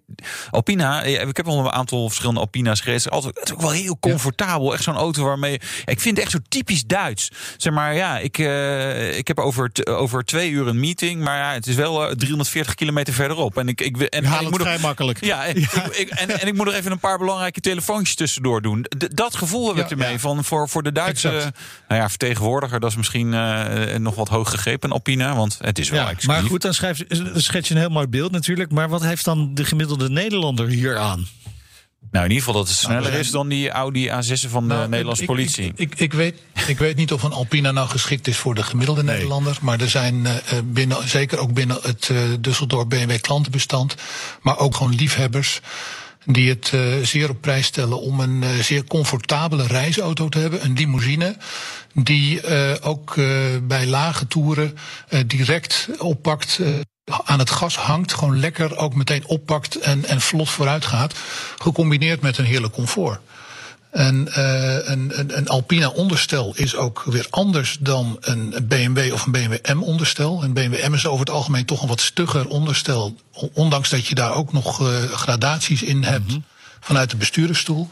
[0.49, 2.90] Alpina, ik heb al een aantal verschillende Alpina's gereden.
[2.93, 4.73] Is altijd het is ook wel heel comfortabel.
[4.73, 5.53] Echt zo'n auto waarmee...
[5.85, 7.31] Ik vind het echt zo typisch Duits.
[7.57, 11.23] Zeg maar, ja, ik, eh, ik heb over, over twee uur een meeting.
[11.23, 13.57] Maar ja, het is wel eh, 340 kilometer verderop.
[13.57, 15.23] En ik, ik, en, en ik het moet vrij makkelijk.
[15.25, 18.61] ja, en, Ik, ik- en, en ik moet er even een paar belangrijke telefoontjes tussendoor
[18.61, 18.81] doen.
[18.97, 20.19] D- dat gevoel heb ik ermee.
[20.19, 21.57] Van voor, voor de Duitse Exact.
[21.87, 25.35] nou ja, vertegenwoordiger, dat is misschien eh, nog wat hoog gegrepen, Alpina.
[25.35, 28.71] Want het is wel maar goed, dan, schrijf, schets je een heel mooi beeld natuurlijk.
[28.71, 31.27] Maar wat heeft dan de gemiddelde Nederlander hier aan?
[32.11, 34.73] Nou, in ieder geval dat het sneller zijn- is dan die Audi A6 van de
[34.73, 35.65] Nou, Nederlandse politie.
[35.65, 36.35] Ik, ik, ik, weet,
[36.67, 39.57] ik weet niet of een Alpina nou geschikt is voor de gemiddelde Nederlander.
[39.61, 43.95] Maar er zijn eh, eh, binnen, zeker ook binnen het eh Düsseldorf BMW klantenbestand.
[44.41, 45.59] Maar ook gewoon liefhebbers.
[46.25, 50.63] Die het eh, zeer op prijs stellen om een eh, zeer comfortabele reisauto te hebben.
[50.63, 51.37] Een limousine.
[51.93, 53.25] Die eh, ook eh,
[53.63, 54.77] bij lage toeren
[55.09, 56.59] eh, direct oppakt.
[57.23, 61.13] Aan het gas hangt, gewoon lekker ook meteen oppakt en, en vlot vooruit gaat.
[61.57, 63.19] Gecombineerd met een heerlijk comfort.
[63.91, 69.25] En eh, een, een, een Alpina onderstel is ook weer anders dan een BMW of
[69.25, 70.43] een BMW M onderstel.
[70.43, 73.15] Een BMW M is over het algemeen toch een wat stugger onderstel.
[73.53, 76.37] Ondanks dat je daar ook nog eh, gradaties in hebt
[76.79, 77.89] vanuit de bestuurdersstoel.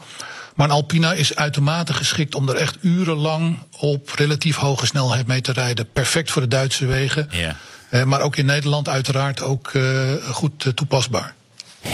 [0.54, 5.40] Maar een Alpina is uitermate geschikt om er echt urenlang op relatief hoge snelheid mee
[5.40, 5.92] te rijden.
[5.92, 7.28] Perfect voor de Duitse wegen.
[7.30, 7.56] Ja.
[7.90, 11.34] Eh, maar ook in Nederland uiteraard ook eh, goed eh, toepasbaar.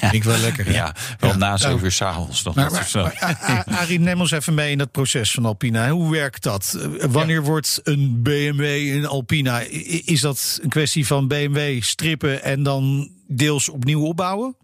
[0.00, 0.12] ja.
[0.12, 0.66] Ik wel lekker.
[0.66, 0.72] hè?
[0.72, 1.84] Ja, wel na zeven nou.
[1.84, 2.54] uur s'avonds nog.
[2.54, 5.90] Maar, maar, maar, Arie, neem ons even mee in dat proces van Alpina.
[5.90, 6.78] Hoe werkt dat?
[7.00, 8.62] Wanneer wordt een BMW
[8.96, 9.60] een Alpina?
[10.04, 14.56] Is dat een kwestie van BMW strippen en dan deels opnieuw opbouwen?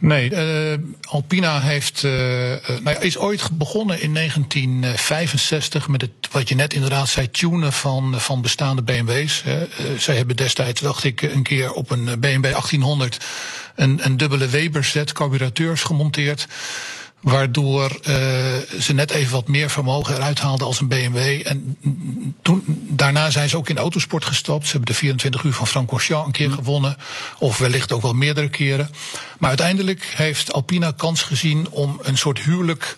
[0.00, 6.48] Nee, eh, Alpina heeft, eh, nou ja, is ooit begonnen in 1965 met het, wat
[6.48, 9.42] je net inderdaad zei, tunen van, van bestaande BMW's.
[9.46, 9.54] Eh,
[9.98, 13.24] zij hebben destijds, dacht ik, een keer op een BMW 1800
[13.74, 16.46] een, een dubbele Weber-set carburateurs gemonteerd.
[17.20, 18.14] Waardoor eh,
[18.80, 21.46] ze net even wat meer vermogen eruit haalden als een BMW.
[21.46, 21.76] En
[22.42, 24.64] toen, daarna zijn ze ook in autosport gestapt.
[24.64, 26.96] Ze hebben de 24 uur van Francorchamps een keer gewonnen.
[27.38, 28.90] Of wellicht ook wel meerdere keren.
[29.38, 32.96] Maar uiteindelijk heeft Alpina kans gezien om een soort huwelijk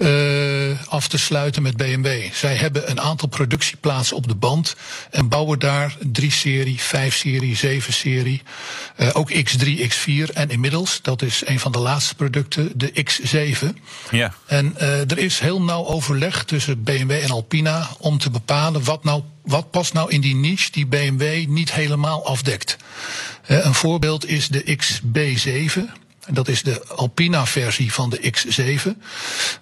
[0.00, 2.32] eh, af te sluiten met BMW.
[2.32, 4.76] Zij hebben een aantal productieplaatsen op de band
[5.10, 8.42] en bouwen daar 3-serie, 5-serie, 7-serie,
[8.96, 13.66] eh, ook X3, X4 en inmiddels, dat is een van de laatste producten, de X7.
[14.10, 14.34] Ja.
[14.46, 19.04] En eh, er is heel nauw overleg tussen BMW en Alpina om te bepalen wat,
[19.04, 22.76] nou, wat past nou in die niche die BMW niet helemaal afdekt.
[23.46, 25.99] Een voorbeeld is de XB7.
[26.26, 28.90] En Dat is de Alpina-versie van de X7.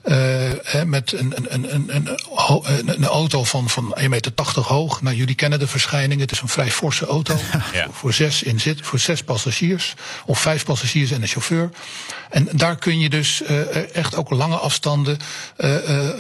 [0.02, 2.16] Eh, met een, een, een, een,
[2.86, 5.02] een, auto van, van 1,80 meter hoog.
[5.02, 6.20] Nou, jullie kennen de verschijningen.
[6.20, 7.36] Het is een vrij forse auto.
[7.72, 7.88] Ja.
[7.90, 9.94] Voor, zes in zit, voor zes passagiers.
[10.26, 11.70] Of vijf passagiers en een chauffeur.
[12.30, 15.18] En daar kun je dus eh, echt ook lange afstanden
[15.56, 16.14] eh, eh,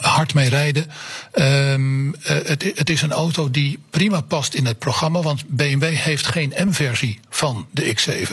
[0.00, 0.86] hard mee rijden.
[1.32, 5.22] Ehm, eh, het, het is een auto die prima past in het programma.
[5.22, 8.32] Want BMW heeft geen M-versie van de X7.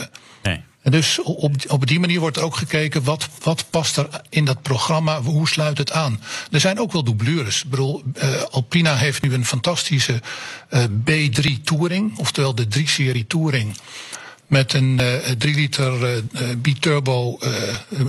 [0.82, 4.44] En dus op, op die manier wordt er ook gekeken wat, wat past er in
[4.44, 6.20] dat programma, hoe sluit het aan.
[6.50, 7.62] Er zijn ook wel doublures.
[7.62, 10.20] Ik bedoel, eh, Alpina heeft nu een fantastische
[10.68, 13.76] eh, B3 Touring, oftewel de 3-serie Touring.
[14.52, 17.50] Met een eh 3 liter eh, eh, biturbo eh,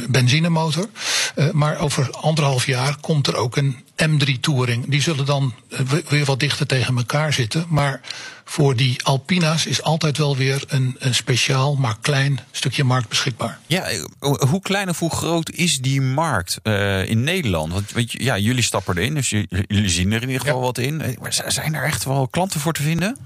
[0.09, 0.89] benzinemotor.
[1.35, 4.85] Eh, maar over anderhalf jaar komt er ook een M3 Touring.
[4.89, 7.65] Die zullen dan eh, we- weer wat dichter tegen elkaar zitten.
[7.69, 8.01] Maar
[8.45, 13.59] voor die Alpina's is altijd wel weer een, een speciaal, maar klein stukje markt beschikbaar.
[13.67, 14.03] Ja, eh,
[14.49, 17.73] hoe klein of hoe groot is die markt eh, in Nederland?
[17.73, 20.65] Want weet je, ja, jullie stappen erin, dus jullie zien er in ieder geval Ja.
[20.65, 21.01] wat in.
[21.01, 23.17] Eh, Maar zijn er echt wel klanten voor te vinden?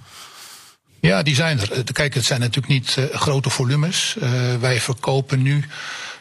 [1.00, 1.72] Ja, die zijn er.
[1.72, 4.16] Eh, Kijk, het zijn natuurlijk niet eh, grote volumes.
[4.22, 4.30] Eh,
[4.60, 5.64] wij verkopen nu,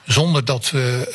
[0.06, 1.12] zonder dat we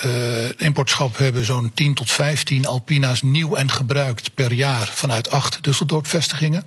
[0.58, 5.60] eh, importschap hebben, zo'n 10 tot 15 Alpina's nieuw en gebruikt per jaar vanuit acht
[5.68, 6.64] Düsseldorf-vestigingen.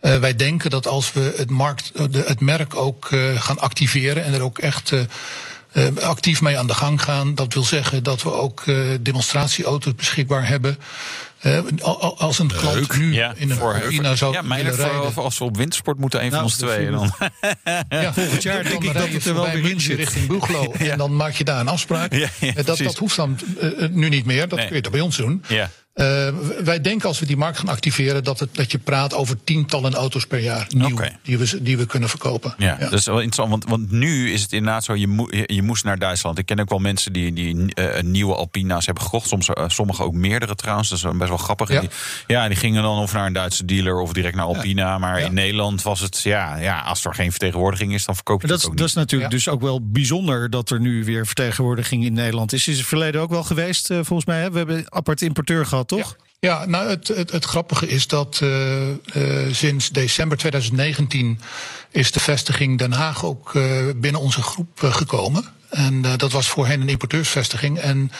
[0.00, 4.32] Eh, wij denken dat als we het, markt, de- het merk ook gaan activeren en
[4.34, 4.92] er ook echt
[6.00, 7.34] actief mee aan de gang gaan.
[7.34, 10.78] Dat wil zeggen dat we ook eh, demonstratieauto's beschikbaar hebben.
[11.40, 15.12] Eh, al- al- als een klant nu in een Alpina zou ja, willen rijden.
[15.12, 16.92] voor als we op wintersport moeten, een Nou, van ons tweeën.
[16.92, 17.12] Dan.
[17.88, 19.96] Ja, Volgend jaar denk ik dat het er wel weer in zit.
[19.96, 20.72] richting Buglo.
[20.78, 22.12] En dan maak je daar een afspraak.
[22.12, 22.84] Eh, dat, precies.
[22.86, 24.48] dat hoeft dan eh, eh, nu niet meer.
[24.48, 25.42] Dat kun je toch bij ons doen.
[26.00, 26.28] Uh,
[26.64, 29.94] wij denken als we die markt gaan activeren dat, het, dat je praat over tientallen
[29.94, 32.54] auto's per jaar nieuw, die, we, die we kunnen verkopen.
[32.58, 33.50] Ja, dat is wel interessant.
[33.50, 36.38] Want, want nu is het inderdaad zo, je, moe- je, je moest naar Duitsland.
[36.38, 39.28] Ik ken ook wel mensen die, die eh, nieuwe Alpina's hebben gekocht.
[39.28, 40.88] Soms, eh, sommigen ook meerdere trouwens.
[40.88, 41.68] Dat is best wel grappig.
[41.72, 41.80] Ja.
[41.80, 41.90] Die,
[42.26, 44.98] ja, die gingen dan of naar een Duitse dealer of direct naar Alpina.
[44.98, 45.26] Maar Ja.
[45.26, 48.56] in Nederland was het, ja, ja, als er geen vertegenwoordiging is, dan verkoop je Dat,
[48.56, 49.36] het is- ook dat is natuurlijk Ja.
[49.36, 52.60] dus ook wel bijzonder dat er nu weer vertegenwoordiging in Nederland is.
[52.60, 54.40] Is in het verleden ook wel geweest, eh, volgens mij.
[54.40, 54.50] Hè?
[54.50, 56.16] We hebben een apart importeur gehad, toch?
[56.38, 58.96] Ja, nou het, het, het grappige is dat eh, eh,
[59.52, 61.40] sinds december 2019
[61.90, 63.62] is de vestiging Den Haag ook eh,
[63.96, 65.44] binnen onze groep gekomen.
[65.70, 67.78] En dat was voorheen een importeursvestiging.
[67.78, 68.10] En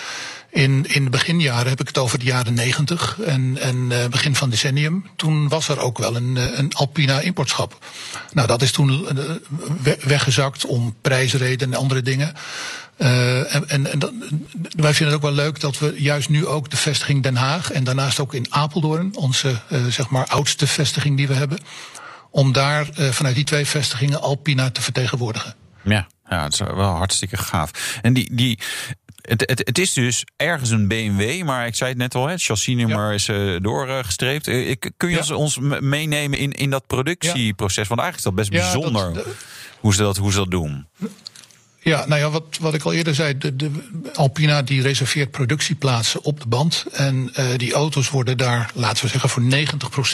[0.50, 4.34] in, in de beginjaren heb ik het over de jaren 90 en, en eh, begin
[4.34, 5.06] van decennium.
[5.16, 7.84] Toen was er ook wel een, eh, een Alpina importschap.
[8.32, 9.14] Nou, dat is toen eh,
[9.82, 12.34] we- weggezakt om prijsreden en andere dingen.
[12.96, 14.12] Eh, en en, en dat,
[14.76, 17.70] wij vinden het ook wel leuk dat we juist nu ook de vestiging Den Haag
[17.72, 19.54] en daarnaast ook in Apeldoorn, onze
[19.88, 21.58] zeg maar oudste vestiging die we hebben,
[22.30, 25.54] om daar vanuit die twee vestigingen Alpina te vertegenwoordigen.
[25.82, 27.98] Ja, ja, het is wel hartstikke gaaf.
[28.02, 28.58] En die, die,
[29.26, 32.42] het, het, het is dus ergens een BMW, maar ik zei het net al, het
[32.42, 34.48] chassisnummer is eh, doorgestreept.
[34.48, 35.34] Eh, Kun je Ja.
[35.34, 37.88] ons, meenemen in, in dat productieproces?
[37.88, 39.26] Want eigenlijk is dat best bijzonder dat-
[39.80, 40.86] hoe, ze dat, hoe ze dat doen.
[41.80, 43.70] Ja, nou ja, wat, wat ik al eerder zei, de, de
[44.14, 46.84] Alpina die reserveert productieplaatsen op de band.
[46.92, 49.42] En eh, die auto's worden daar, laten we zeggen, voor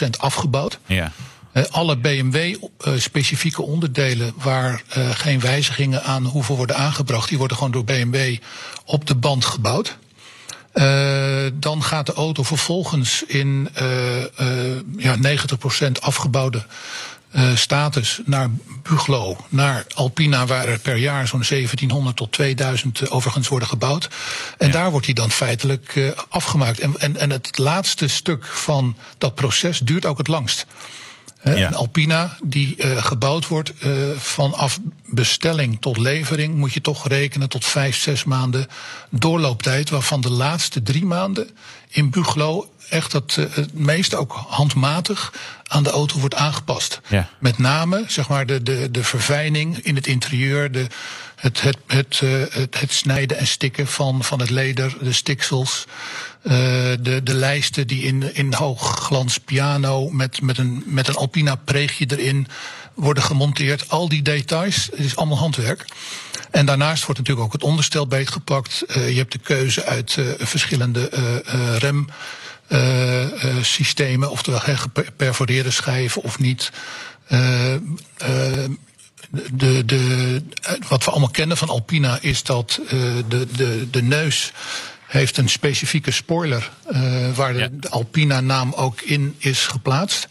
[0.05, 0.79] 90% afgebouwd.
[0.85, 1.11] Ja.
[1.53, 7.71] Eh, alle BMW-specifieke onderdelen waar eh, geen wijzigingen aan hoeven worden aangebracht, die worden gewoon
[7.71, 8.37] door BMW
[8.85, 9.97] op de band gebouwd.
[10.73, 16.65] Eh, dan gaat de auto vervolgens in eh, eh, ja, 90% afgebouwde
[17.33, 18.49] eh, status naar
[18.83, 24.09] Buglo, naar Alpina, waar er per jaar zo'n 1700 tot 2000 eh, overigens worden gebouwd.
[24.57, 26.79] En daar wordt hij dan feitelijk eh, afgemaakt.
[26.79, 30.65] En, en, en het laatste stuk van dat proces duurt ook het langst.
[31.43, 31.67] Ja.
[31.67, 37.49] Een Alpina die eh, gebouwd wordt eh, vanaf bestelling tot levering, moet je toch rekenen
[37.49, 38.67] tot vijf, zes maanden
[39.09, 41.49] doorlooptijd, waarvan de laatste drie maanden
[41.89, 45.33] in Buglo echt het, eh, het meeste ook handmatig
[45.67, 47.01] aan de auto wordt aangepast.
[47.07, 47.29] Ja.
[47.39, 50.87] Met name zeg maar, de, de, de verfijning in het interieur, de,
[51.35, 52.21] het, het, het,
[52.53, 55.85] het, het snijden en stikken van, van het leder, de stiksels.
[56.43, 56.51] Eh,
[56.99, 62.05] de, de lijsten die in, in hoogglans piano met, met, een, met een Alpina preegje
[62.17, 62.47] erin
[62.93, 63.89] worden gemonteerd.
[63.89, 65.85] Al die details, het is allemaal handwerk.
[66.51, 68.81] En daarnaast wordt natuurlijk ook het onderstel beetgepakt.
[68.81, 71.09] Eh, je hebt de keuze uit eh, verschillende
[71.77, 72.07] rem
[73.61, 76.71] systemen, oftewel geperforeerde schijven of niet.
[79.51, 80.41] De, de,
[80.87, 82.79] wat we allemaal kennen van Alpina is dat
[83.27, 84.51] de, de, de neus
[85.13, 87.67] heeft een specifieke spoiler eh, waar de, Ja.
[87.71, 90.27] de Alpina-naam ook in is geplaatst.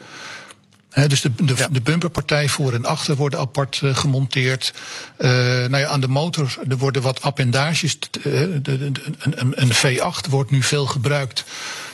[1.07, 4.73] Dus de, de, de bumperpartij voor en achter worden apart eh, gemonteerd.
[5.16, 7.99] Eh, nou ja, aan de motor er worden wat appendages.
[8.23, 8.62] een,
[9.21, 11.45] een- een V8 wordt nu veel gebruikt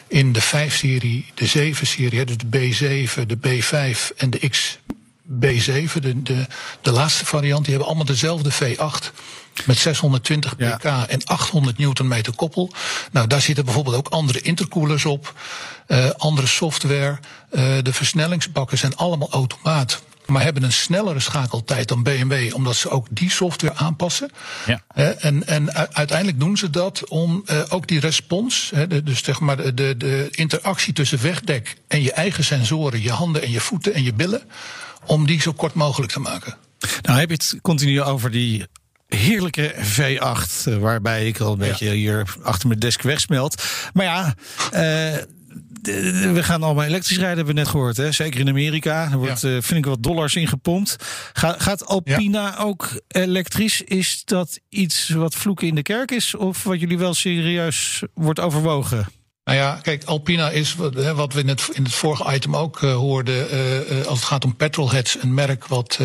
[0.06, 6.22] in de 5-serie, de 7-serie, hè, dus de B7, de B5 en de XB7, de,
[6.22, 6.46] de,
[6.82, 7.60] de laatste variant.
[7.64, 9.12] Die hebben allemaal dezelfde V8
[9.66, 10.76] met 620 Ja.
[10.76, 12.72] pk en 800 newtonmeter koppel.
[13.12, 15.34] Nou, daar zitten bijvoorbeeld ook andere intercoolers op,
[15.86, 17.18] eh, andere software.
[17.50, 20.02] Eh, de versnellingsbakken zijn allemaal automaat.
[20.26, 24.30] Maar hebben een snellere schakeltijd dan BMW, omdat ze ook die software aanpassen.
[24.66, 24.82] Ja.
[25.18, 29.56] En, en uiteindelijk doen ze dat om eh, ook die respons, de, dus zeg maar
[29.56, 33.94] de, de, de interactie tussen wegdek en je eigen sensoren, je handen en je voeten
[33.94, 34.42] en je billen,
[35.06, 36.56] om die zo kort mogelijk te maken.
[37.02, 38.66] Nou heb je het continu over die
[39.08, 43.62] heerlijke V8, eh, waarbij ik al een beetje hier achter mijn desk wegsmelt.
[43.92, 44.34] Maar ja,
[44.70, 45.22] eh,
[46.32, 47.96] we gaan allemaal elektrisch rijden, hebben we net gehoord.
[47.96, 48.12] Hè?
[48.12, 49.08] Zeker in Amerika.
[49.10, 49.48] Er wordt, Ja.
[49.56, 50.96] eh, vind ik, wat dollars ingepompt.
[51.32, 53.82] Ga, gaat Alpina ook elektrisch?
[53.82, 56.34] Is dat iets wat vloeken in de kerk is?
[56.34, 59.06] Of wat jullie wel serieus wordt overwogen?
[59.48, 62.94] Nou ja, kijk, Alpina is wat, we in het, in het vorige item ook eh,
[62.94, 63.50] hoorden.
[63.50, 65.98] eh, eh, als het gaat om petrolheads, een merk wat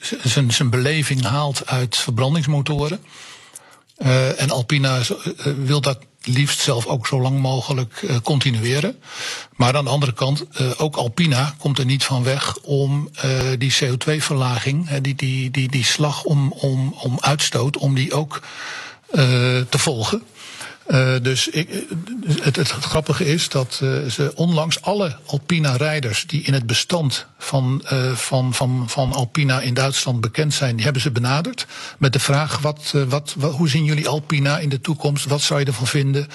[0.00, 3.00] z- zijn beleving haalt uit verbrandingsmotoren.
[4.36, 5.00] En Alpina
[5.56, 8.98] wil dat liefst zelf ook zo lang mogelijk continueren.
[9.56, 10.44] Maar aan de andere kant,
[10.78, 13.10] ook Alpina komt er niet van weg om
[13.58, 18.42] die CO2-verlaging, die, die, die, die slag om, om, om uitstoot, om die ook
[19.70, 20.22] te volgen.
[20.88, 21.68] Uh, dus ik,
[22.40, 27.84] het, het, grappige is dat uh, ze onlangs alle Alpina-rijders die in het bestand van,
[27.92, 31.66] uh, van, van, van Alpina in Duitsland bekend zijn, die hebben ze benaderd.
[31.98, 35.26] Met de vraag: wat, wat, wat, hoe zien jullie Alpina in de toekomst?
[35.26, 36.26] Wat zou je ervan vinden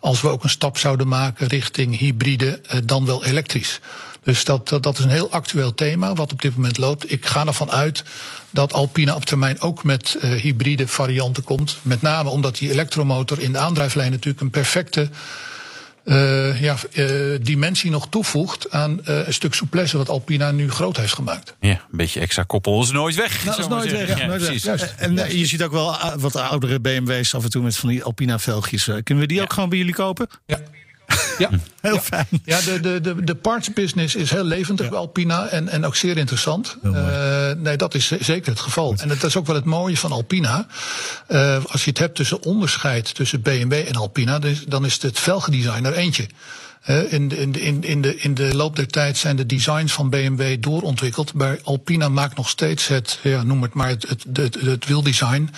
[0.00, 3.80] als we ook een stap zouden maken richting hybride, dan wel elektrisch?
[4.22, 7.12] Dus dat, dat, dat is een heel actueel thema wat op dit moment loopt.
[7.12, 8.04] Ik ga ervan uit
[8.50, 11.78] dat Alpina op termijn ook met uh, hybride varianten komt.
[11.82, 15.08] Met name omdat die elektromotor in de aandrijflijn natuurlijk een perfecte
[16.04, 20.96] uh, ja, uh, dimensie nog toevoegt aan uh, een stuk souplesse wat Alpina nu groot
[20.96, 21.56] heeft gemaakt.
[21.60, 23.44] Ja, een beetje extra koppel is nooit weg.
[23.44, 24.18] Nou, is nooit weg.
[24.18, 24.62] Ja, nooit weg.
[24.62, 24.94] Juist.
[24.96, 25.32] En Juist.
[25.32, 28.84] je ziet ook wel wat oudere BMW's af en toe met van die Alpina velgjes.
[28.84, 29.42] Kunnen we die ja.
[29.42, 30.28] ook gewoon bij jullie kopen?
[30.46, 30.60] Ja.
[31.38, 32.00] Ja, heel ja.
[32.00, 32.26] fijn.
[32.44, 34.90] Ja, de, de, de, de parts business is heel levendig ja.
[34.90, 36.76] bij Alpina en, en ook zeer interessant.
[36.82, 38.88] Uh, nee, dat is zeker het geval.
[38.88, 39.02] Goed.
[39.02, 40.66] En dat is ook wel het mooie van Alpina.
[41.28, 45.84] Uh, als je het hebt tussen onderscheid tussen BMW en Alpina, dan is het velgendesign
[45.84, 46.26] er eentje.
[46.86, 49.92] Uh, in, de, in, de, in, de, in de loop der tijd zijn de designs
[49.92, 51.34] van BMW doorontwikkeld.
[51.34, 55.50] Maar Alpina maakt nog steeds het, ja, noem het maar, het, het, het, het wieldesign.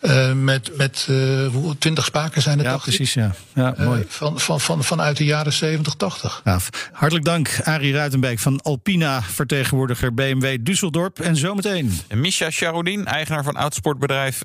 [0.00, 3.34] Uh, met met uh, twintig spaken zijn het, ja, precies, ja.
[3.54, 4.04] ja uh, mooi.
[4.08, 6.40] Van, van, van, vanuit de jaren 70, 80.
[6.44, 6.58] Ja,
[6.92, 11.24] hartelijk dank, Arie Ruitenbeek van Alpina, vertegenwoordiger BMW Düsseldorp.
[11.24, 12.00] En zometeen.
[12.14, 14.42] Misha Charodin, eigenaar van oudsportbedrijf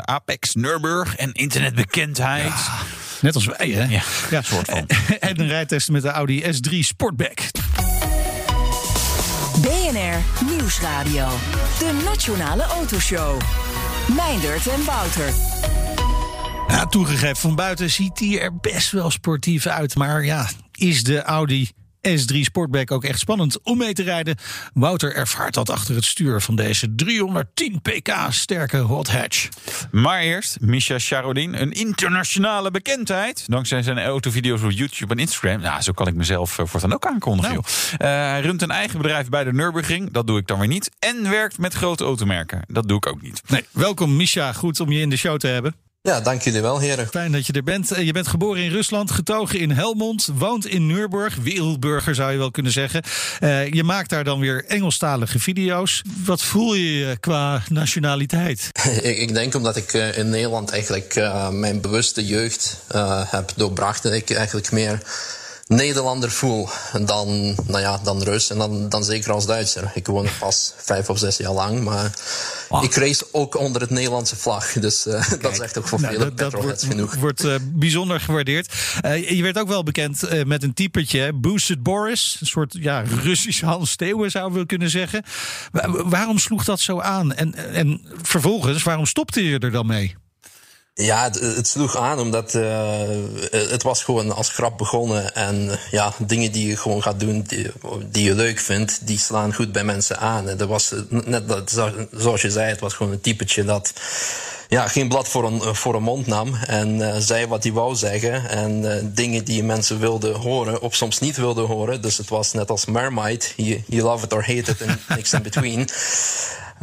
[0.00, 2.44] Apex Nürburg en internetbekendheid.
[2.44, 2.72] Ja,
[3.20, 3.84] net als wij, hè?
[3.84, 4.42] Ja, ja.
[4.42, 4.86] soort van.
[5.20, 7.38] en een rijtest met de Audi S3 Sportback.
[9.60, 11.28] BNR Nieuwsradio,
[11.78, 13.40] de Nationale Autoshow.
[14.08, 15.34] Meindert en Wouter.
[16.68, 19.94] Ja, toegegeven, van buiten ziet hij er best wel sportief uit.
[19.94, 21.70] Maar ja, is de Audi
[22.08, 24.36] S3 Sportback ook echt spannend om mee te rijden?
[24.74, 29.48] Wouter ervaart dat achter het stuur van deze 310 pk sterke hot hatch.
[29.90, 33.44] Maar eerst Misha Charodin, een internationale bekendheid.
[33.46, 35.60] Dankzij zijn autovideo's op YouTube en Instagram.
[35.60, 37.52] Nou, zo kan ik mezelf uh, voortaan ook aankondigen.
[37.52, 37.64] Nou.
[37.64, 40.12] Uh, hij runt een eigen bedrijf bij de Nürburgring.
[40.12, 40.90] Dat doe ik dan weer niet.
[40.98, 42.62] En werkt met grote automerken.
[42.66, 43.42] Dat doe ik ook niet.
[43.46, 44.52] Nee, welkom Misha.
[44.52, 45.83] Goed om je in de show te hebben.
[46.08, 47.08] Ja, dank jullie wel, heren.
[47.08, 47.92] Fijn dat je er bent.
[47.92, 52.38] Eh, je bent geboren in Rusland, getogen in Helmond, woont in Nürburg, wereldburger zou je
[52.38, 53.02] wel kunnen zeggen.
[53.40, 56.02] Uh, je maakt daar dan weer Engelstalige video's.
[56.24, 58.68] Wat voel je qua nationaliteit?
[59.02, 61.14] ik, ik, denk omdat ik uh, in Nederland eigenlijk
[61.50, 62.76] mijn bewuste jeugd
[63.26, 65.02] heb doorbracht, dat ik eigenlijk meer
[65.66, 66.68] Nederlander voel
[67.04, 69.90] dan, nou ja, dan Rus en dan, dan zeker als Duitser.
[69.94, 72.12] Ik woon er pas vijf of zes jaar lang, maar
[72.82, 74.72] ik race ook onder het Nederlandse vlag.
[74.72, 77.14] Dus uh, dat is echt ook voor nou, velen dat, dat wordt, genoeg.
[77.14, 78.72] wordt uh, bijzonder gewaardeerd.
[79.04, 82.36] Uh, je werd ook wel bekend met een typetje, Boosted Boris.
[82.40, 85.24] Een soort ja, Russisch Hans Steeuwen zouden we kunnen zeggen.
[86.04, 87.34] waarom sloeg dat zo aan?
[87.34, 90.16] En, en vervolgens, waarom stopte je er dan mee?
[90.96, 92.98] Ja, het, sloeg aan omdat uh,
[93.50, 95.34] het was gewoon als grap begonnen.
[95.34, 97.70] En ja, dingen die je gewoon gaat doen, die,
[98.10, 100.48] die, je leuk vindt, die slaan goed bij mensen aan.
[100.48, 101.70] En dat was net dat,
[102.12, 103.92] zoals je zei, het was gewoon een typetje dat
[104.68, 106.54] ja, geen blad voor een, voor een mond nam.
[106.54, 108.48] En uh, zei wat hij wou zeggen.
[108.48, 112.00] En uh, dingen die mensen wilden horen, of soms niet wilden horen.
[112.00, 112.84] Dus het was net als.
[112.84, 115.88] You, you love it or hate it, and niks in between.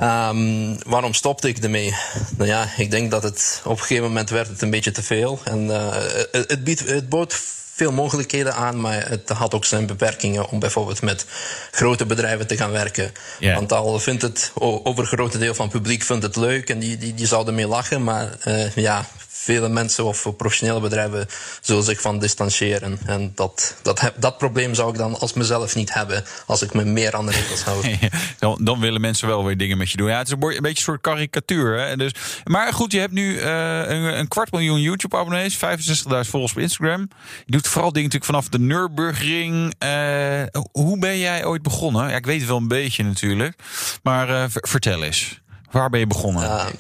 [0.01, 1.95] Um, waarom stopte ik ermee?
[2.37, 5.03] Nou ja, ik denk dat het op een gegeven moment werd het een beetje te
[5.03, 5.39] veel.
[5.43, 5.93] En uh,
[6.31, 7.33] het, het, biedt, het bood
[7.73, 11.25] veel mogelijkheden aan, maar het had ook zijn beperkingen om bijvoorbeeld met
[11.71, 13.11] grote bedrijven te gaan werken.
[13.39, 13.55] Yeah.
[13.55, 17.13] Want al vindt het over deel van het publiek vindt het leuk en die, die,
[17.13, 19.05] die zouden mee lachen, maar uh, ja,
[19.43, 21.27] vele mensen of professionele bedrijven
[21.61, 22.99] zullen zich van distancieren.
[23.05, 26.85] En dat, dat, dat probleem zou ik dan als mezelf niet hebben als ik me
[26.85, 27.97] meer aan de regels hou.
[28.39, 30.09] dan, dan, willen mensen wel weer dingen met je doen.
[30.09, 31.79] Ja, het is een, beetje een soort karikatuur.
[31.79, 31.97] Hè?
[31.97, 32.11] Dus,
[32.43, 33.43] maar goed, je hebt nu uh,
[33.77, 35.61] een, een, kwart miljoen YouTube-abonnees, 65.000
[36.03, 37.09] volgers op Instagram.
[37.45, 39.73] Je doet vooral dingen natuurlijk vanaf de Nürburgring.
[39.83, 42.09] Uh, hoe ben jij ooit begonnen?
[42.09, 43.55] Ja, ik weet het wel een beetje natuurlijk.
[44.03, 45.41] Maar uh, vertel eens.
[45.71, 46.71] Waar ben je begonnen?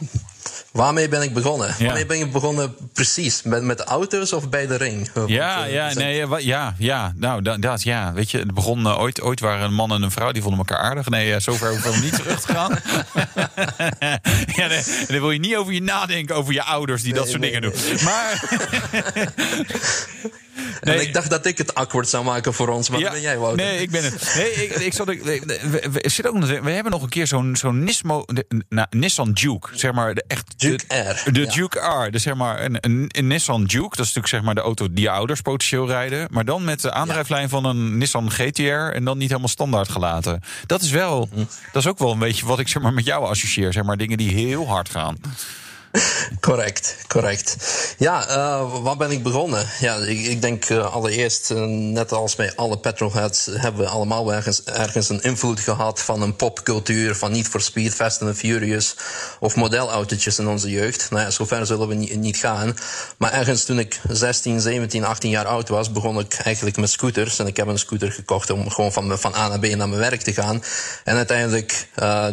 [0.71, 1.75] Waarmee ben ik begonnen?
[1.77, 1.85] Ja.
[1.85, 3.43] Waarmee ben je begonnen precies?
[3.43, 5.09] Met, met auto's of bij de ring?
[5.27, 9.21] Ja, ja, nee, ja, ja, nou, dat, dat, ja, weet je, het begon uh, ooit,
[9.21, 11.09] ooit waren een man en een vrouw, die vonden elkaar aardig.
[11.09, 12.71] Nee, uh, zover hoeven we niet terug te gaan.
[14.59, 17.29] ja, nee, dan wil je niet over je nadenken, over je ouders die nee, dat
[17.29, 17.95] soort nee, dingen nee.
[17.95, 18.03] doen.
[18.03, 18.43] Maar...
[20.81, 20.95] Nee.
[20.95, 23.37] En ik dacht dat ik het akkoord zou maken voor ons, maar ja, ben jij,
[23.37, 23.65] Wouter.
[23.65, 24.33] Nee, ik ben het.
[24.35, 27.55] Nee, ik, ik zat, ik, we, we, zit ook, we hebben nog een keer zo'n
[27.55, 28.25] zo'n Nismo,
[28.69, 30.13] nou, Nissan Duke, zeg maar.
[30.13, 31.31] De, echt, Duke de, R.
[31.31, 31.51] De ja.
[31.51, 33.95] Duke R, dus zeg maar een, een, een, Nissan Duke.
[33.95, 36.27] Dat is natuurlijk zeg maar de auto die ouders potentieel rijden.
[36.31, 37.49] Maar dan met de aandrijflijn ja.
[37.49, 40.41] van een Nissan GTR en dan niet helemaal standaard gelaten.
[40.65, 41.47] Dat is wel, mm.
[41.71, 43.73] dat is ook wel een beetje wat ik zeg maar met jou associeer.
[43.73, 45.17] Zeg maar dingen die heel hard gaan.
[46.39, 47.55] Correct, correct.
[47.97, 49.65] Ja, uh, waar ben ik begonnen?
[49.79, 54.33] Ja, ik, ik denk uh, allereerst, uh, net als bij alle petrolheads, hebben we allemaal
[54.33, 58.95] ergens, een invloed gehad van een popcultuur, van Need for Speed, Fast and Furious
[59.39, 61.09] of modelautootjes in onze jeugd.
[61.09, 62.77] Nou ja, zover zullen we niet, niet gaan.
[63.17, 67.39] Maar ergens toen ik 16, 17, 18 jaar oud was, begon ik eigenlijk met scooters.
[67.39, 70.01] En ik heb een scooter gekocht om gewoon van, van A naar B naar mijn
[70.01, 70.63] werk te gaan.
[71.03, 71.87] En uiteindelijk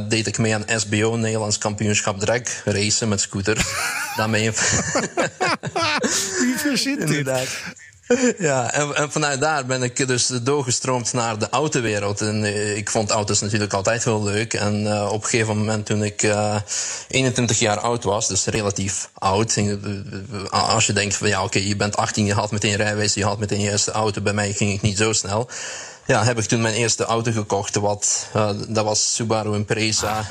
[0.09, 3.48] deed ik mee aan SBO, Nederlands kampioenschap drag racen met scooters.
[4.17, 4.51] Daarmee.
[6.41, 7.09] Wie verzint dit?
[7.09, 7.49] Inderdaad.
[8.39, 12.21] Ja, en, en, vanuit daar ben ik dus doorgestroomd naar de autowereld.
[12.21, 14.55] En uh, ik vond auto's natuurlijk altijd heel leuk.
[14.55, 16.61] En uh, op een gegeven moment toen ik uh,
[17.09, 19.59] 21 jaar oud was, dus relatief oud.
[20.51, 23.25] als je denkt van ja, oké, okay, je bent 18, je had meteen rijbewijs, je
[23.25, 24.21] had meteen je eerste auto.
[24.21, 25.49] Bij mij ging het niet zo snel.
[26.09, 27.75] Ja, heb ik toen mijn eerste auto gekocht.
[27.75, 28.29] Wat,
[28.69, 30.25] dat was Subaru Impreza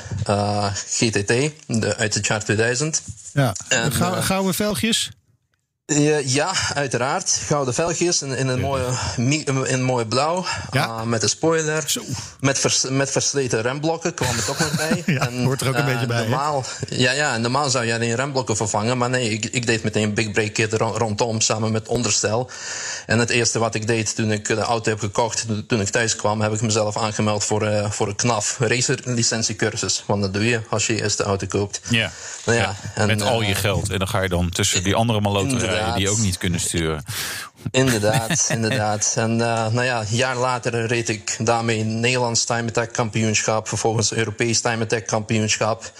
[0.74, 1.28] GTT
[1.66, 3.02] de, uit het jaar 2000.
[3.32, 5.10] Ja, en, Gou gouden velgjes?
[5.88, 7.40] Uh, ja, uiteraard.
[7.46, 8.84] Gouden velgjes in, in, een, mooie,
[9.16, 10.44] in een blauw.
[10.70, 10.86] Ja?
[10.86, 11.82] Uh, met een spoiler.
[11.86, 12.02] Zo.
[12.40, 15.02] Met, vers, met versleten remblokken kwam er toch nog bij.
[15.14, 16.20] ja, en, hoort er ook een uh, beetje bij.
[16.20, 18.98] Normaal, ja, ja, normaal zou jij die remblokken vervangen.
[18.98, 22.50] Maar nee, ik, ik deed meteen een big break kit rondom samen met onderstel.
[23.06, 26.16] En het eerste wat ik deed toen ik de auto heb gekocht, toen ik thuis
[26.16, 30.02] kwam, heb ik mezelf aangemeld voor, uh, voor een KNAF racer licentiecursus.
[30.06, 31.80] Want dat doe je als je je eerste auto koopt.
[31.88, 32.12] Ja,
[32.44, 33.90] nou ja, ja en, met al je geld.
[33.90, 37.04] En dan ga je dan tussen die andere maloten rijden die ook niet kunnen sturen.
[37.70, 39.14] Inderdaad, inderdaad.
[39.16, 39.38] En uh,
[39.68, 44.84] nou ja, een jaar later reed ik daarmee Nederlands Time Attack kampioenschap, vervolgens Europees Time
[44.84, 45.92] Attack kampioenschap.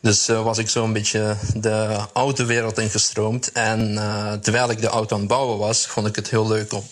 [0.00, 3.52] Dus uh, was ik zo een beetje de autowereld ingestroomd.
[3.52, 6.72] En uh, terwijl ik de auto aan het bouwen was, vond ik het heel leuk
[6.72, 6.84] om,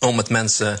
[0.00, 0.80] om met mensen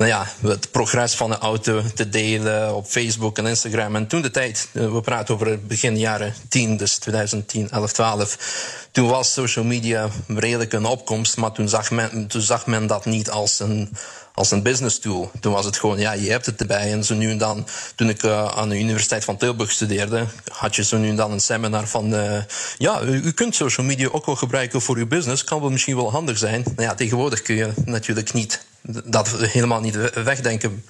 [0.00, 3.96] nou ja, het progress van de auto te delen op Facebook en Instagram.
[3.96, 8.88] En toen de tijd, we praten over begin jaren 10, dus 2010, 11, 12.
[8.92, 13.04] Toen was social media redelijk een opkomst, maar toen zag men, toen zag men dat
[13.04, 13.96] niet als een,
[14.34, 15.30] als een business tool.
[15.40, 16.92] Toen was het gewoon, ja, je hebt het erbij.
[16.92, 20.76] En zo nu en dan, toen ik uh, aan de Universiteit van Tilburg studeerde, had
[20.76, 22.42] je zo nu en dan een seminar van, uh,
[22.78, 25.44] ja, u, u, kunt social media ook wel gebruiken voor uw business.
[25.44, 26.62] Kan wel misschien wel handig zijn.
[26.62, 28.68] Nou ja, tegenwoordig kun je natuurlijk niet
[29.04, 30.84] dat helemaal niet wegdenken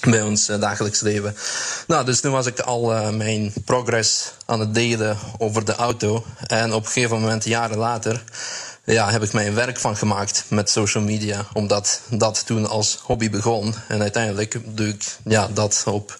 [0.00, 1.36] bij ons uh, dagelijks leven.
[1.86, 6.24] Nou, dus toen was ik al uh, mijn progress aan het delen over de auto.
[6.46, 8.22] En op een gegeven moment, jaren later,
[8.84, 11.46] ja, heb ik mijn werk van gemaakt met social media.
[11.52, 13.74] Omdat dat toen als hobby begon.
[13.88, 16.18] En uiteindelijk doe ik ja, dat op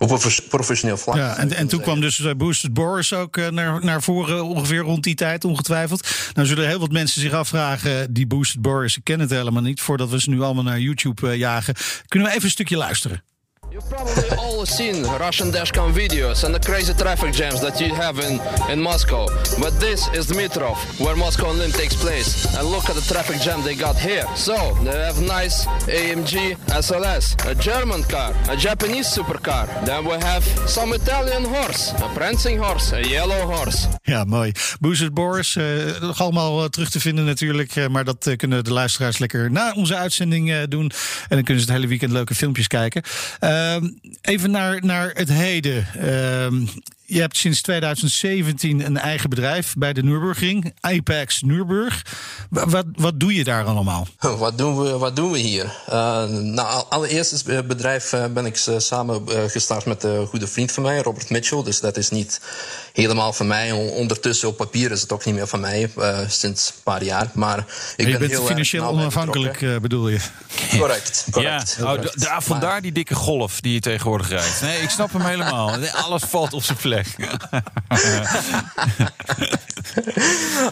[0.00, 1.16] op een professioneel vlak.
[1.16, 4.78] Ja, en, en toen kwam dus uh, Boosted Boris ook uh, naar, naar voren, ongeveer
[4.78, 6.08] rond die tijd, ongetwijfeld.
[6.34, 9.80] Nou zullen heel wat mensen zich afvragen, die Boosted Boris, ik ken het helemaal niet,
[9.80, 11.74] voordat we ze nu allemaal naar YouTube uh, jagen.
[12.06, 13.22] Kunnen we even een stukje luisteren?
[13.72, 18.18] You've probably all seen Russian dashcam videos and the crazy traffic jams that you have
[18.18, 19.26] in, in Moscow.
[19.60, 22.52] But this is Dmitrov, where Moscow Olymp takes place.
[22.56, 24.26] And look at the traffic jam they got here.
[24.34, 29.68] So, they have nice AMG SLS, a German car, a Japanese supercar.
[29.84, 33.88] Then we have some Italian horse, a prancing horse, a yellow horse.
[34.02, 34.52] Ja, mooi.
[34.80, 37.76] Boozers Boris, uh, nog allemaal uh, terug te vinden natuurlijk.
[37.76, 40.90] Uh, maar dat kunnen de luisteraars lekker na onze uitzending doen.
[41.28, 43.02] En dan kunnen ze het hele weekend leuke filmpjes kijken.
[44.20, 45.86] Even naar, naar het heden.
[47.10, 52.04] Je hebt sinds 2017 een eigen bedrijf bij de Nürburgring, Apex Nürburg.
[52.50, 54.06] Wat, wat doe je daar allemaal?
[54.38, 55.64] Wat doen we, wat doen we hier?
[55.64, 60.82] Uh, nou, allereerst het bedrijf uh, ben ik samen gestart met een goede vriend van
[60.82, 61.62] mij, Robert Mitchell.
[61.62, 62.40] Dus dat is niet
[62.92, 63.72] helemaal van mij.
[63.72, 65.90] Ondertussen op papier is het ook niet meer van mij,
[66.28, 67.30] sinds een paar jaar.
[67.34, 67.64] Maar ik
[67.96, 70.18] je ben bent heel financieel onafhankelijk, bedoel je?
[70.78, 71.76] Correct, correct.
[71.78, 74.60] Ja, oh, daar, vandaar die dikke golf die je tegenwoordig rijdt.
[74.60, 75.70] Nee, ik snap hem helemaal.
[76.04, 76.99] Alles valt op zijn plek.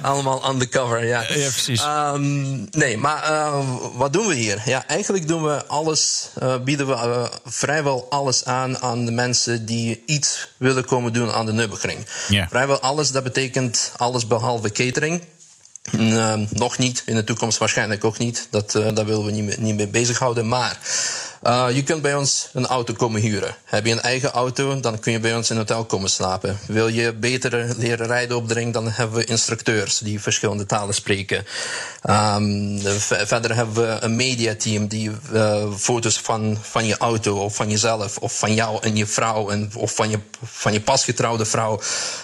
[0.03, 1.21] Allemaal undercover, ja.
[1.21, 1.85] Ja, precies.
[1.85, 3.65] Um, nee, maar uh,
[3.95, 4.63] wat doen we hier?
[4.65, 9.67] Ja, eigenlijk doen we alles, uh, bieden we uh, vrijwel alles aan aan de mensen
[9.67, 12.07] die iets willen komen doen aan de Nürburgring.
[12.29, 12.49] Ja.
[12.49, 15.23] Vrijwel alles, dat betekent alles behalve catering.
[15.93, 18.47] Uh, nog niet, in de toekomst waarschijnlijk ook niet.
[18.51, 20.49] Dat, daar willen we niet, mee, niet mee bezighouden.
[20.49, 20.79] Maar
[21.43, 23.55] uh, je kunt bij ons een auto komen huren.
[23.65, 26.59] Heb je een eigen auto, dan kun je bij ons in een hotel komen slapen.
[26.67, 30.95] Wil je beter leren rijden op de ring, dan hebben we instructeurs die verschillende talen
[30.95, 31.47] spreken.
[32.11, 37.71] Um, verder hebben we een mediateam die uh, foto's van, van je auto of van
[37.71, 41.81] jezelf of van jou en je vrouw en, of van je, van je pasgetrouwde vrouw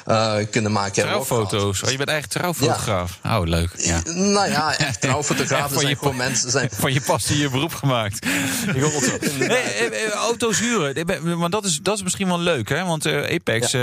[0.07, 1.03] uh, kunnen maken.
[1.03, 1.83] Trouwfoto's?
[1.83, 3.18] Oh, je bent eigenlijk trouwfotograaf?
[3.22, 3.38] Ja.
[3.38, 3.70] Oh, leuk.
[3.77, 4.00] Ja.
[4.05, 6.50] Nou ja, echt trouwfotografen zijn je gewoon mensen.
[6.50, 6.68] Zijn...
[6.81, 8.27] Van je pas die je beroep gemaakt.
[8.74, 11.38] Ik hoop Nee, eh, eh, auto's huren.
[11.38, 12.85] Want dat is, dat is misschien wel leuk, hè?
[12.85, 13.81] Want eh, Apex, eh,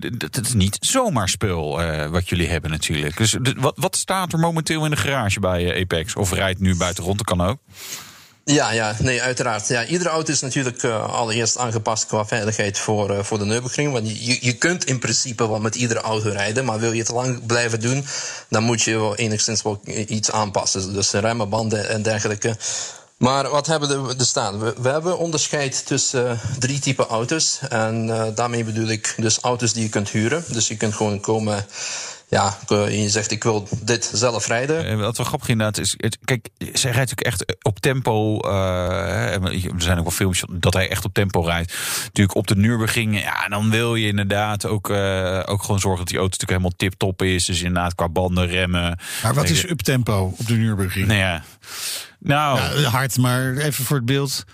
[0.00, 3.16] d- dat is niet zomaar spul eh, wat jullie hebben natuurlijk.
[3.16, 6.16] Dus wat, wat staat er momenteel in de garage bij eh, Apex?
[6.16, 7.58] Of rijdt nu buiten rond, dat kan ook.
[8.46, 9.68] Ja, ja, nee, uiteraard.
[9.68, 13.92] Ja, iedere auto is natuurlijk eh, allereerst aangepast qua veiligheid voor, eh, voor de Nürburgring.
[13.92, 16.98] Want je- je, je kunt in principe wel met iedere auto rijden, maar wil je
[16.98, 18.04] het lang blijven doen,
[18.48, 20.92] dan moet je wel enigszins wel iets aanpassen.
[20.92, 22.56] Dus remmen, banden en dergelijke.
[23.24, 24.58] Maar wat hebben we er staan?
[24.58, 27.58] We, we hebben onderscheid tussen eh, drie typen auto's.
[27.68, 30.44] En eh, daarmee bedoel ik dus auto's die je kunt huren.
[30.48, 31.66] Dus je kunt gewoon komen.
[32.28, 34.86] Ja, je zegt ik wil dit zelf rijden.
[34.86, 38.38] Eh, Wat wel grappig inderdaad is, het, kijk, zij rijdt natuurlijk echt op tempo.
[38.40, 41.74] eh, er zijn ook wel filmpjes dat hij echt op tempo rijdt.
[42.04, 43.20] Natuurlijk op de Nürburgring.
[43.20, 46.50] Ja, en dan wil je inderdaad ook, eh, ook gewoon zorgen dat die auto natuurlijk
[46.50, 47.44] helemaal tip-top is.
[47.44, 48.98] Dus inderdaad qua banden, remmen.
[49.22, 51.06] Maar wat is je- uptempo op de Nürburgring?
[51.06, 51.42] Nou ja.
[52.24, 54.44] Nou, Ja, hard, maar even voor het beeld.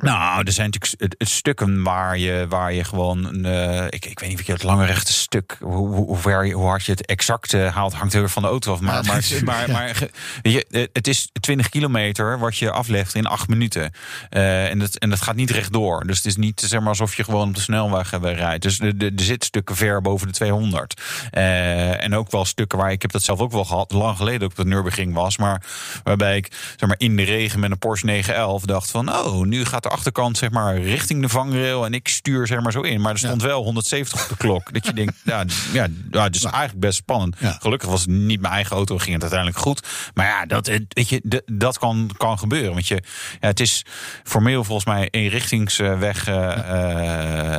[0.00, 3.44] Nou, er zijn natuurlijk stukken waar je, waar je gewoon.
[3.44, 5.56] eh, ik, ik weet niet of je het lange rechte stuk.
[5.60, 8.48] Hoe, hoe, ver je, hoe hard je het exact haalt, hangt heel erg van de
[8.48, 8.80] auto af.
[8.80, 9.02] Maar, Ja,
[9.44, 10.08] maar, maar,
[10.42, 10.50] ja.
[10.50, 13.92] je, eh, het is 20 kilometer wat je aflegt in 8 minuten.
[14.30, 16.06] Eh, en, dat, en dat gaat niet rechtdoor.
[16.06, 18.62] Dus het is niet zeg maar, alsof je gewoon op de snelweg rijdt.
[18.62, 21.00] Dus er- er er zitten stukken ver boven de 200.
[21.30, 23.92] Eh, en ook wel stukken waar ik heb dat zelf ook wel gehad.
[23.92, 25.38] Lang geleden ook op de Nürburgring was.
[25.38, 25.62] Maar
[26.04, 29.08] waarbij ik zeg maar, in de regen met een Porsche 911 dacht van...
[29.12, 32.72] oh, nu gaat de achterkant zeg maar, richting de vangrail en ik stuur zeg maar,
[32.72, 33.00] zo in.
[33.00, 34.72] Maar er stond wel 170 op de klok.
[34.72, 37.36] Dat je denkt, ja, ja, ja is eigenlijk best spannend.
[37.38, 37.56] Ja.
[37.60, 39.86] Gelukkig was het niet mijn eigen auto, ging het uiteindelijk goed.
[40.14, 42.72] Maar ja, dat, weet je, dat kan, kan gebeuren.
[42.72, 42.94] Want je,
[43.40, 43.84] ja, het is
[44.24, 46.52] formeel volgens mij eenrichtingsweg, eh,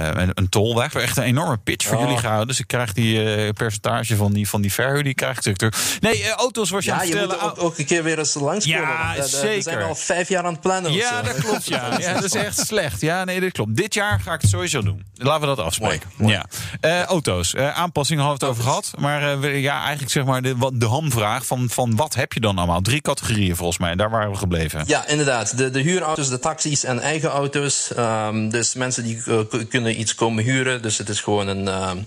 [0.10, 0.94] eh, een, een tolweg.
[0.94, 2.04] Echt een enorme pitch voor Oh.
[2.04, 2.48] jullie gehouden.
[2.48, 5.98] Dus ik krijg die eh, percentage van die, van die verhuur, die krijg ik terug.
[6.00, 7.52] Nee, auto's was je aan Ja, het je moet vertellen.
[7.58, 8.82] ook, ook een keer weer eens langskomen.
[8.82, 9.62] Ja, eh, We zeker.
[9.64, 10.92] zijn al vijf jaar aan het plannen.
[10.94, 11.68] Ja, dat klopt.
[11.68, 11.98] Ja.
[12.22, 13.01] dat is echt slecht.
[13.01, 13.76] Ja, nee, dat klopt.
[13.76, 15.05] Dit jaar ga ik het sowieso doen.
[15.15, 16.09] Laten we dat afspreken.
[16.17, 16.45] Mooi, Ja.
[16.82, 17.53] Eh, auto's.
[17.53, 18.91] Eh, aanpassingen hadden we het over gehad.
[18.99, 22.57] Maar eh, ja, eigenlijk zeg maar de, de hamvraag van, van wat heb je dan
[22.57, 22.82] allemaal?
[22.82, 23.95] Drie categorieën volgens mij.
[23.95, 24.84] Daar waren we gebleven.
[24.88, 25.57] Ja, inderdaad.
[25.57, 27.93] De, de huurauto's, de taxis en eigen auto's.
[27.93, 29.22] Ehm, dus mensen die
[29.69, 30.82] kunnen iets komen huren.
[30.82, 31.67] Dus het is gewoon een.
[31.67, 31.97] ehm,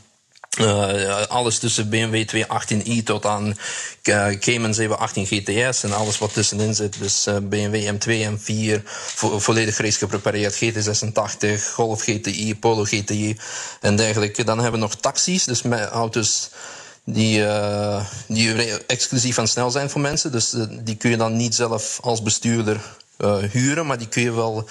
[0.57, 3.57] eh, alles tussen BMW 218i tot aan
[4.03, 6.99] eh, Cayman 718 GTS en alles wat tussenin zit.
[6.99, 8.83] Dus BMW M2, M4,
[9.15, 13.37] vo- volledig race geprepareerd, GT86, Golf GTI, Polo GTI
[13.81, 14.45] en dergelijke.
[14.45, 16.51] Dan hebben we nog taxis, dus met auto's
[17.05, 18.55] die, eh, die
[18.87, 20.33] exclusief en snel zijn voor mensen.
[20.33, 22.81] Dus die kun je dan niet zelf als bestuurder
[23.17, 24.69] eh, huren, maar die kun je wel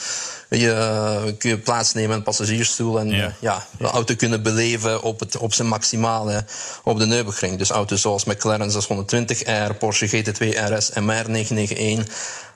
[0.49, 3.65] je, kun je plaatsnemen in een passagiersstoel en Ja.
[3.77, 6.45] de auto kunnen beleven op, het, op zijn maximale
[6.83, 7.57] op de Nürburgring.
[7.57, 12.07] Dus auto's zoals McLaren 620R, Porsche GT2 RS, MR 991.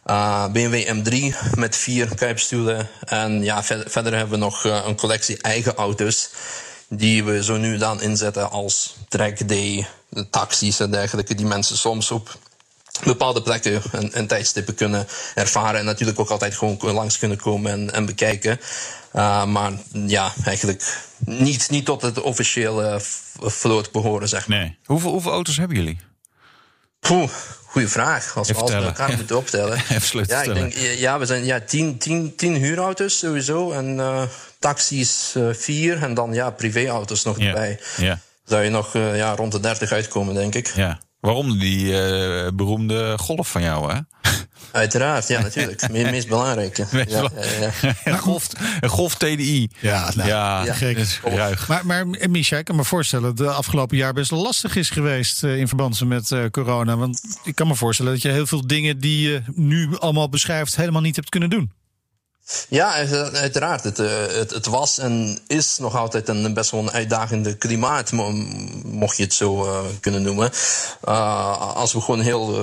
[0.03, 2.87] eh, BMW M3 met vier kuipstoelen.
[3.05, 6.29] En ja, ver- verder hebben we nog eh, een collectie eigen auto's
[6.89, 9.87] die we zo nu dan inzetten als trackday,
[10.29, 12.37] taxis en dergelijke, die mensen soms op
[13.03, 15.79] bepaalde plekken en, en tijdstippen kunnen ervaren.
[15.79, 18.59] En natuurlijk ook altijd gewoon langs kunnen komen en, en bekijken.
[19.15, 22.99] Uh, maar ja, eigenlijk niet, niet tot het officiële
[23.39, 24.57] vloot behoren, zeg maar.
[24.59, 24.77] Nee.
[24.85, 25.99] Hoeveel, hoeveel auto's hebben jullie?
[27.65, 28.37] Goeie vraag.
[28.37, 28.95] Als we alles bij tellen.
[28.97, 29.81] elkaar moeten optellen.
[30.27, 33.71] Ja, ik denk, ja, we zijn ja, tien, tien, tien huurauto's sowieso.
[33.71, 34.21] En uh,
[34.59, 36.03] taxis uh, vier.
[36.03, 37.45] En dan ja, privéauto's nog Ja.
[37.47, 37.79] erbij.
[37.97, 38.19] Ja.
[38.45, 40.67] Zou je nog ja, rond de 30 uitkomen, denk ik.
[40.75, 40.99] ja.
[41.19, 43.99] Waarom die eh, beroemde golf van jou, hè?
[44.71, 45.89] Uiteraard, ja, natuurlijk.
[45.91, 46.87] Me meest belangrijke.
[46.91, 47.93] Meest ja, ja, ja.
[48.13, 48.47] Een golf,
[48.79, 49.69] een golf TDI.
[49.79, 50.73] Ja, nou, ja, ja.
[50.73, 50.97] gek.
[50.97, 51.67] dat is ruig.
[51.67, 54.89] Maar, maar eh, Misha, ik kan me voorstellen dat het afgelopen jaar best lastig is
[54.89, 56.97] geweest eh, in verband met eh, corona.
[56.97, 60.75] Want ik kan me voorstellen dat je heel veel dingen die je nu allemaal beschrijft
[60.75, 61.71] helemaal niet hebt kunnen doen.
[62.69, 62.93] Ja,
[63.33, 63.83] uiteraard.
[63.83, 68.11] Het, uh, het, het, was en is nog altijd een best wel een uitdagende klimaat,
[68.83, 70.51] mocht je het zo uh, kunnen noemen.
[71.07, 72.55] Uh, als we gewoon heel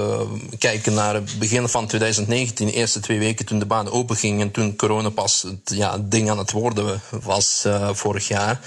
[0.59, 4.51] kijken naar het begin van 2019, de eerste twee weken toen de baan openging en
[4.51, 8.61] toen corona pas het ja, ding aan het worden was vorig jaar,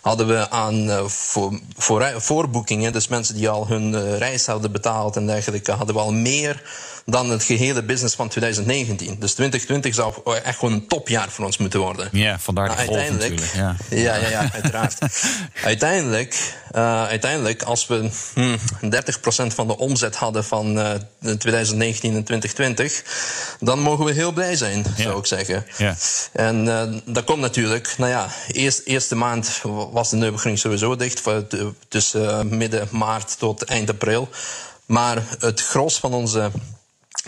[0.00, 5.26] hadden we aan voor, voor, voorboekingen, dus mensen die al hun reis hadden betaald en
[5.26, 6.62] dergelijke, hadden we al meer
[7.06, 9.16] dan het gehele business van 2019.
[9.18, 12.08] Dus 2020 zou echt gewoon een topjaar voor ons moeten worden.
[12.12, 13.50] Ja, vandaar de Nou, golf natuurlijk.
[13.54, 13.76] Ja.
[13.90, 14.98] Ja, ja, ja, uiteraard.
[15.62, 20.90] uiteindelijk, uh, uiteindelijk, als we hmm, 30% van de omzet hadden van uh,
[21.38, 23.02] 2019 en 2020,
[23.60, 25.02] dan mogen we heel blij zijn, Ja.
[25.02, 25.66] zou ik zeggen.
[25.76, 25.96] Ja.
[26.32, 29.60] En uh, dat komt natuurlijk, nou ja, eerst, eerste maand
[29.92, 31.22] was de Nürburgring sowieso dicht,
[31.88, 34.28] tussen midden maart tot eind april.
[34.86, 36.50] Maar het gros van onze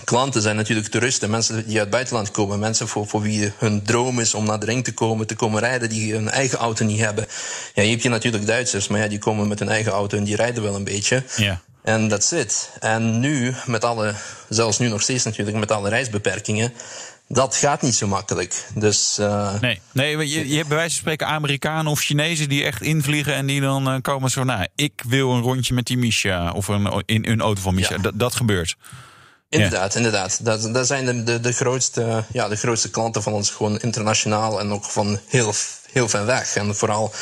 [0.04, 3.82] klanten zijn natuurlijk toeristen, mensen die uit het buitenland komen, mensen voor, voor wie hun
[3.82, 6.84] droom is om naar de ring te komen, te komen rijden, die een eigen auto
[6.84, 7.26] niet hebben.
[7.74, 10.24] Ja, je hebt je natuurlijk Duitsers, maar ja, die komen met hun eigen auto en
[10.24, 11.22] die rijden wel een beetje.
[11.36, 11.60] Ja.
[11.82, 12.70] En that's it.
[12.80, 14.14] En nu, met alle,
[14.48, 16.72] zelfs nu nog steeds natuurlijk, met alle reisbeperkingen,
[17.28, 18.66] dat gaat niet zo makkelijk.
[18.74, 22.64] Dus, uh, nee, nee je, je hebt bij wijze van spreken Amerikanen of Chinezen die
[22.64, 25.98] echt invliegen en die dan uh, komen zo, nou, ik wil een rondje met die
[25.98, 27.94] Misha of een, in een auto van Misha.
[27.94, 28.02] Ja.
[28.02, 28.76] Dat, dat gebeurt.
[29.48, 29.98] Inderdaad, ja.
[29.98, 30.44] inderdaad.
[30.44, 34.60] Dat, dat zijn de, de, de, grootste, ja, de grootste klanten van ons, gewoon internationaal
[34.60, 35.52] en ook van heel,
[35.92, 36.56] heel ver weg.
[36.56, 37.12] En vooral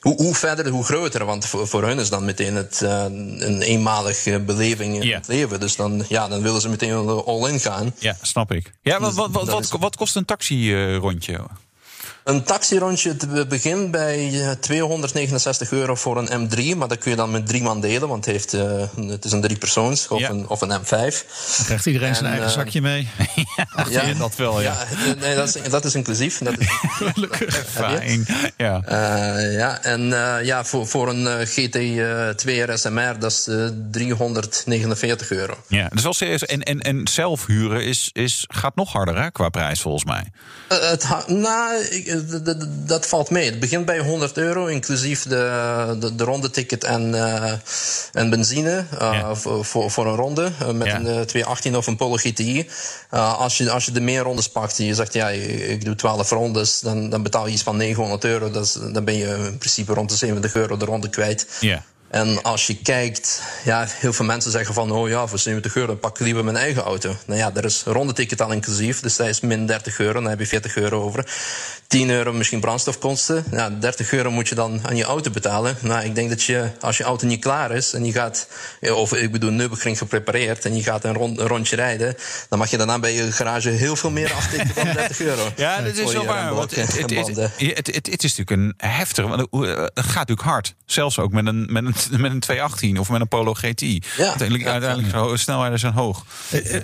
[0.00, 1.24] hoe, hoe verder, hoe groter.
[1.24, 5.16] Want voor, voor hun is dan meteen het, uh, een eenmalige beleving in yeah.
[5.16, 5.60] het leven.
[5.60, 7.94] Dus dan, ja, dan willen ze meteen all-in gaan.
[7.98, 8.72] Ja, snap ik.
[8.82, 11.40] Ja, wat, wat, wat, wat, wat kost een taxi-rondje?
[12.30, 13.16] Een taxirondje
[13.48, 17.80] begint bij 269 euro voor een M3, maar dat kun je dan met drie man
[17.80, 20.30] delen, want het, heeft, uh, het is een driepersoons of, ja.
[20.30, 20.88] een, of een M5.
[20.88, 23.08] Dan krijgt iedereen en, zijn eigen uh, zakje mee.
[23.90, 24.86] ja, ja, dat wel, ja.
[25.06, 26.38] ja nee, dat, is, dat is inclusief.
[26.38, 26.68] Dat is,
[27.70, 28.26] Fijn.
[28.56, 28.82] Ja.
[28.88, 30.00] Uh, ja, en
[30.44, 33.48] ja, voor, voor een GT2 RSMR, dat is
[33.90, 35.56] 349 euro.
[35.66, 36.44] Ja, dus serieus.
[36.44, 40.24] En, en, en zelf huren is, is, gaat nog harder hè, qua prijs, volgens mij.
[40.68, 41.84] het, nou,
[42.86, 43.50] dat valt mee.
[43.50, 47.52] Het begint bij 100 euro, inclusief de, de, de rondeticket en, uh,
[48.12, 49.34] en benzine ja.
[49.34, 50.50] voor, voor een ronde.
[50.62, 50.94] Uh, met ja.
[50.94, 52.68] een 218 of een Polo GTI.
[53.10, 56.30] als, je, als je de meer rondes pakt en je zegt, ja, ik doe 12
[56.30, 58.50] rondes, dan, dan betaal je iets van 900 euro.
[58.50, 61.46] Dat is, dan ben je in principe rond de 70 euro de ronde kwijt.
[61.60, 61.84] Ja.
[62.10, 65.94] En als je kijkt, ja, heel veel mensen zeggen van, oh ja, voor 70 euro
[65.94, 67.16] pak ik liever mijn eigen auto.
[67.26, 70.38] Nou ja, er is rondeticket al inclusief, dus dat is min 30 euro, dan heb
[70.38, 71.26] je 40 euro over.
[71.90, 73.44] 10 euro misschien brandstofkosten.
[73.50, 75.76] Ja, 30 euro moet je dan aan je auto betalen.
[75.80, 78.48] Nou, ik denk dat je, als je auto niet klaar is en je gaat,
[78.80, 82.14] of ik bedoel, Nürburgring geprepareerd en je gaat een, rond, een, rondje rijden,
[82.48, 85.48] dan mag je daarna bij je garage heel veel meer aftikken dan 30 euro.
[85.56, 86.54] Ja, dat is zo waar.
[86.54, 90.74] Want het, het, het, is natuurlijk een heftig, want het gaat natuurlijk hard.
[90.86, 94.02] Zelfs ook met een, met een, met een 218 of met een Polo GTI.
[94.16, 95.36] Ja, uiteindelijk, ja, uiteindelijk ja.
[95.36, 96.24] snelheden zijn hoog.
[96.52, 96.80] Uh, uh,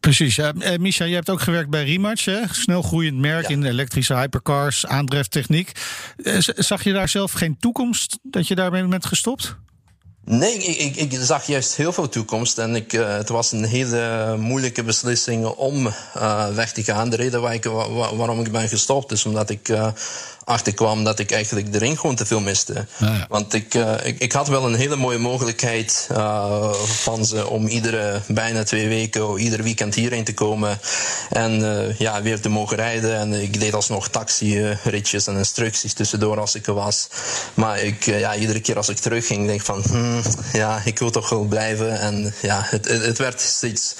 [0.00, 0.36] Precies.
[0.36, 0.52] Ja.
[0.58, 2.40] Uh, Misha, je hebt ook gewerkt bij Rematch, hè?
[2.50, 3.48] snel groeiend merk ja.
[3.48, 5.72] in elektrische hypercars, aandrijftechniek.
[6.16, 9.56] Uh, zag je daar zelf geen toekomst dat je daarmee bent gestopt?
[10.24, 12.58] Nee, ik, ik, ik, zag juist heel veel toekomst.
[12.58, 17.10] En ik, uh, het was een hele moeilijke beslissing om uh, weg te gaan.
[17.10, 19.88] De reden waar ik, waar, waarom ik ben gestopt is omdat ik uh,
[20.44, 22.86] achterkwam dat ik eigenlijk de ring gewoon te veel miste.
[22.98, 23.26] Ja.
[23.28, 23.74] Want ik,
[24.04, 26.08] ik, ik, had wel een hele mooie mogelijkheid
[26.84, 30.80] van ze om iedere bijna twee weken, ieder weekend hierheen te komen.
[31.30, 33.16] En ja, weer te mogen rijden.
[33.18, 37.08] En ik deed alsnog taxiritjes en instructies tussendoor als ik er was.
[37.54, 39.82] Maar ik, ja, iedere keer als ik terugging, denk ik van.
[39.88, 40.22] Hmm,
[40.52, 42.00] ja, ik wil toch wel blijven.
[42.00, 43.94] En ja, het, het werd steeds,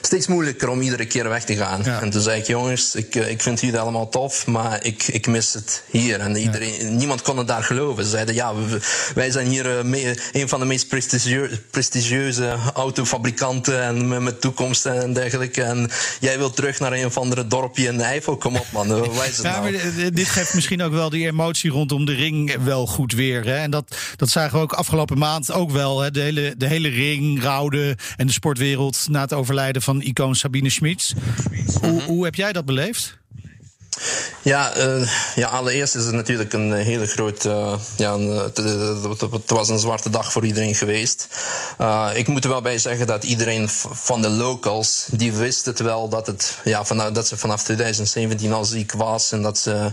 [0.00, 1.82] steeds moeilijker om iedere keer weg te gaan.
[1.84, 2.00] Ja.
[2.00, 5.52] En toen zei ik, jongens, ik, ik vind jullie allemaal tof, maar ik, ik mis
[5.52, 6.20] het hier.
[6.20, 6.90] En iedereen, ja.
[6.90, 8.04] niemand kon het daar geloven.
[8.04, 8.54] Ze zeiden, ja,
[9.14, 14.86] wij zijn hier mee, een van de meest prestigieuze, prestigieuze autofabrikanten en met, met toekomst
[14.86, 15.62] en dergelijke.
[15.62, 18.36] En jij wilt terug naar een of andere dorpje in de Eifel.
[18.36, 18.88] Kom op, man.
[18.88, 19.72] Waar is het ja, nou?
[19.72, 23.44] maar dit geeft misschien ook wel die emotie rondom de ring wel goed weer.
[23.44, 23.56] Hè?
[23.56, 26.00] En dat, dat zagen we ook afgelopen maand ook wel.
[26.00, 26.10] Hè?
[26.10, 30.70] De, hele, de hele ring, Raude en de sportwereld na het overlijden van icoon Sabine
[30.70, 31.12] Schmitz.
[31.80, 33.19] Hoe, hoe heb jij dat beleefd?
[34.42, 37.48] Ja, uh, ja, allereerst is het natuurlijk een hele grote.
[37.48, 41.28] Uh, ja, het, was een zwarte dag voor iedereen geweest.
[42.14, 45.06] Ik moet er wel bij zeggen dat iedereen van de locals.
[45.10, 49.32] die wist het wel dat, het, ja, van, dat ze vanaf 2017 al ziek was.
[49.32, 49.92] en dat ze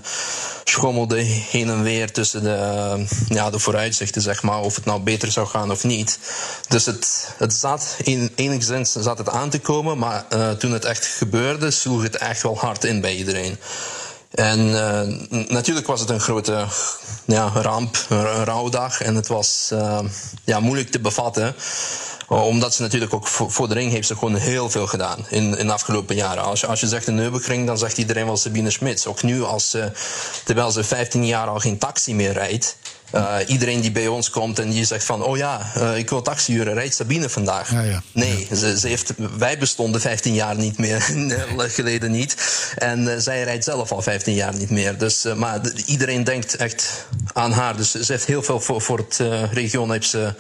[0.64, 4.60] schommelde heen en weer tussen de, ja, de vooruitzichten, zeg maar.
[4.60, 6.20] of het nou beter zou gaan of niet.
[6.68, 9.98] Dus het, het zat in enigszins zat het aan te komen.
[9.98, 10.26] maar
[10.58, 13.58] toen het echt gebeurde, sloeg het echt wel hard in bij iedereen.
[14.32, 16.66] En uh, natuurlijk was het een grote
[17.26, 19.02] ja, ramp, een rouwdag.
[19.02, 20.00] En het was uh,
[20.44, 21.56] ja, moeilijk te bevatten.
[22.28, 25.68] Omdat ze natuurlijk ook voor de ring heeft ze gewoon heel veel gedaan in, in
[25.68, 26.44] de afgelopen jaren.
[26.44, 29.06] Als je, als je zegt een Nürburgring, dan zegt iedereen wel Sabine Schmitz.
[29.06, 29.78] Ook nu, als
[30.44, 32.78] terwijl ze 15 jaar al geen taxi meer rijdt.
[33.16, 35.24] Uh, iedereen die bij ons komt en die zegt van...
[35.24, 37.72] oh ja, uh, ik wil taxi huren, rijdt Sabine vandaag?
[37.72, 38.02] Ja, ja.
[38.12, 41.02] Nee, ze, ze, heeft, wij bestonden 15 jaar niet meer,
[41.58, 42.36] geleden niet.
[42.78, 44.98] En uh, zij rijdt zelf al 15 jaar niet meer.
[44.98, 47.78] Dus, maar de, iedereen denkt echt aan haar.
[47.78, 50.34] Dus ze heeft heel veel voor, voor het region heeft ze,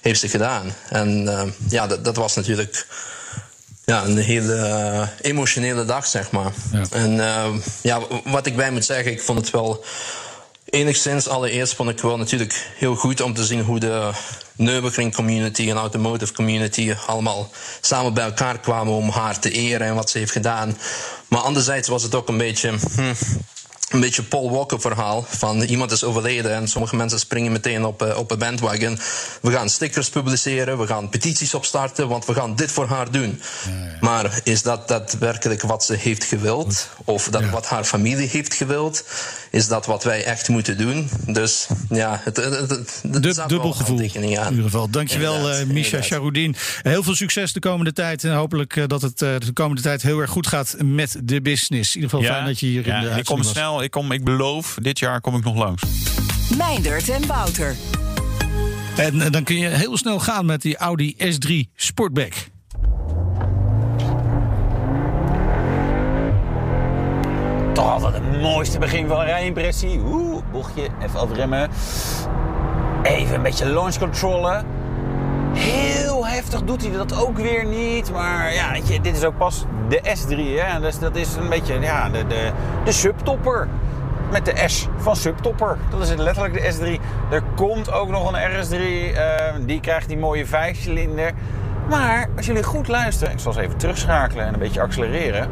[0.00, 0.74] heeft ze gedaan.
[0.88, 1.28] En
[1.68, 2.86] ja, dat, dat was natuurlijk
[3.84, 6.52] ja, een hele emotionele dag, zeg maar.
[6.72, 6.84] Ja.
[6.90, 7.14] En
[7.82, 9.84] ja, wat ik bij moet zeggen, ik vond het wel
[10.70, 14.10] Enigszins, allereerst vond ik wel natuurlijk heel goed om te zien hoe de
[14.56, 17.50] Nürburgring community en automotive community allemaal
[17.80, 20.76] samen bij elkaar kwamen om haar te eren en wat ze heeft gedaan.
[21.28, 22.74] Maar anderzijds was het ook een beetje.
[22.94, 23.14] Hm,
[23.90, 25.24] een beetje Paul Walker verhaal.
[25.28, 28.98] Van iemand is overleden en sommige mensen springen meteen op, uh, op een bandwagon.
[29.42, 33.40] We gaan stickers publiceren, we gaan petities opstarten, want we gaan dit voor haar doen.
[33.66, 33.96] Ja, ja.
[34.00, 36.88] Maar is dat daadwerkelijk wat ze heeft gewild?
[37.04, 37.50] Of dat ja.
[37.50, 39.04] wat haar familie heeft gewild?
[39.50, 41.10] Is dat wat wij echt moeten doen?
[41.26, 43.98] Dus ja, het, het, het, het Dub, dubbel gevoel.
[44.00, 44.90] In ieder geval.
[44.90, 46.54] Dankjewel, uh, Misha Charoudin.
[46.82, 48.24] Heel veel succes de komende tijd.
[48.24, 51.42] En hopelijk uh, dat het uh, de komende tijd heel erg goed gaat met de
[51.42, 51.94] business.
[51.94, 54.24] In ieder geval fijn dat je hier in de Ik kom snel ik, kom, ik
[54.24, 55.82] beloof, dit jaar kom ik nog langs.
[56.56, 57.76] Meindert en Wouter.
[58.96, 62.32] En dan kun je heel snel gaan met die Audi S3 Sportback.
[67.72, 69.98] Toch altijd het mooiste begin van een rijimpressie.
[69.98, 71.70] Oeh, bochtje, even afremmen.
[73.02, 74.79] Even een beetje launch controllen.
[75.52, 78.12] Heel heftig doet hij dat ook weer niet.
[78.12, 80.36] Maar ja, je, dit is ook pas de S3.
[80.36, 80.80] Hè?
[80.80, 82.50] Dus dat is een beetje ja, de, de,
[82.84, 83.68] de subtopper.
[84.30, 85.76] Met de S van subtopper.
[85.90, 87.02] Dat is letterlijk de S3.
[87.30, 88.72] Er komt ook nog een RS3.
[88.72, 89.20] Uh,
[89.66, 91.32] die krijgt die mooie 5-cilinder.
[91.88, 93.32] Maar als jullie goed luisteren.
[93.32, 95.48] Ik zal eens even terugschakelen en een beetje accelereren.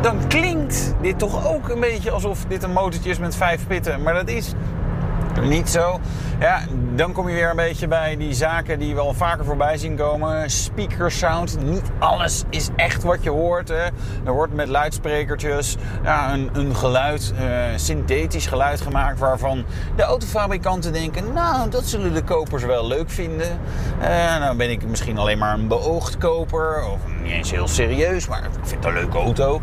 [0.00, 4.02] Dan klinkt dit toch ook een beetje alsof dit een motortje is met vijf pitten.
[4.02, 4.52] Maar dat is
[5.42, 6.00] niet zo.
[6.40, 6.60] Ja,
[6.94, 9.96] dan kom je weer een beetje bij die zaken die we al vaker voorbij zien
[9.96, 10.50] komen.
[10.50, 11.62] Speaker sound.
[11.64, 13.68] Niet alles is echt wat je hoort.
[13.68, 13.84] Hè.
[14.24, 19.64] Er wordt met luidsprekertjes ja, een, een geluid, uh, synthetisch geluid gemaakt waarvan
[19.96, 23.58] de autofabrikanten denken, nou, dat zullen de kopers wel leuk vinden.
[24.00, 28.28] Uh, nou ben ik misschien alleen maar een beoogd koper, of niet eens heel serieus,
[28.28, 29.60] maar ik vind het een leuke auto.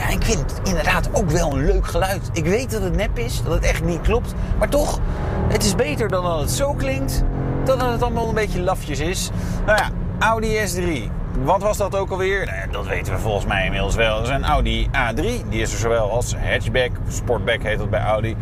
[0.00, 2.30] Ja, ik vind het inderdaad ook wel een leuk geluid.
[2.32, 4.34] Ik weet dat het nep is, dat het echt niet klopt.
[4.58, 5.00] Maar toch,
[5.48, 7.22] het is beter dan dat het zo klinkt,
[7.64, 9.30] dan dat het allemaal een beetje lafjes is.
[9.66, 11.19] Nou ja, Audi S3.
[11.38, 12.46] Wat was dat ook alweer?
[12.46, 14.16] Nou, dat weten we volgens mij inmiddels wel.
[14.16, 15.48] Dat is een Audi A3.
[15.48, 18.36] Die is er zowel als hatchback, sportback heet dat bij Audi,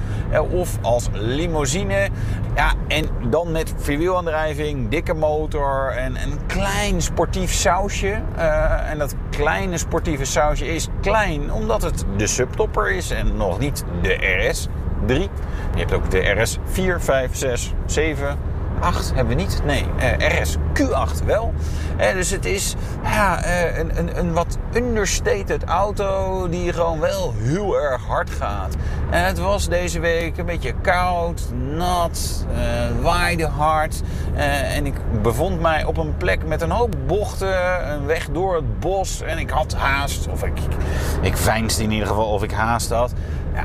[0.51, 2.09] of als limousine.
[2.55, 8.21] Ja, en dan met vierwielaandrijving, dikke motor en een klein sportief sausje.
[8.37, 13.59] Uh, en dat kleine sportieve sausje is klein omdat het de subtopper is en nog
[13.59, 14.69] niet de RS.
[15.07, 15.21] 3.
[15.75, 18.39] Je hebt ook de RS 4, 5, 6, 7,
[18.81, 19.61] 8 hebben we niet.
[19.65, 19.87] Nee,
[20.21, 21.55] uh, RS Q8 wel.
[22.01, 27.35] Uh, dus het is ja, uh, een, een, een wat understated auto die gewoon wel
[27.37, 28.77] heel erg hard gaat.
[29.11, 31.43] Het was deze week een beetje koud,
[31.77, 32.47] nat,
[33.03, 34.03] waaide hard.
[34.35, 38.81] en ik bevond mij op een plek met een hoop bochten, een weg door het
[38.81, 39.23] bos.
[39.23, 40.59] En ik had haast, of ik,
[41.21, 43.13] ik veinsde in ieder geval of ik haast had.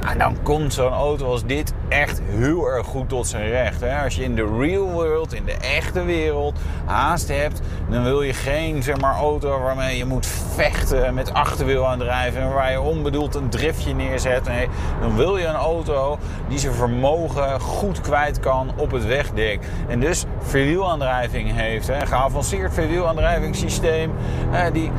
[0.02, 3.82] En dan komt zo'n auto als dit echt heel erg goed tot zijn recht.
[3.82, 4.04] Hè?
[4.04, 8.34] Als je in de real world, in de echte wereld, haast hebt, dan wil je
[8.34, 10.26] geen zeg maar, auto waarmee je moet
[10.56, 14.44] vechten met achterwielaandrijving en waar je onbedoeld een driftje neerzet.
[14.44, 14.68] Nee,
[15.02, 16.18] dan wil je een auto
[16.48, 19.60] die zijn vermogen goed kwijt kan op het wegdek.
[19.88, 21.88] En dus verwielaandrijving heeft.
[21.88, 22.02] Hè?
[22.02, 24.12] Een geavanceerd verwielaandrijvingssysteem
[24.52, 24.92] uh, die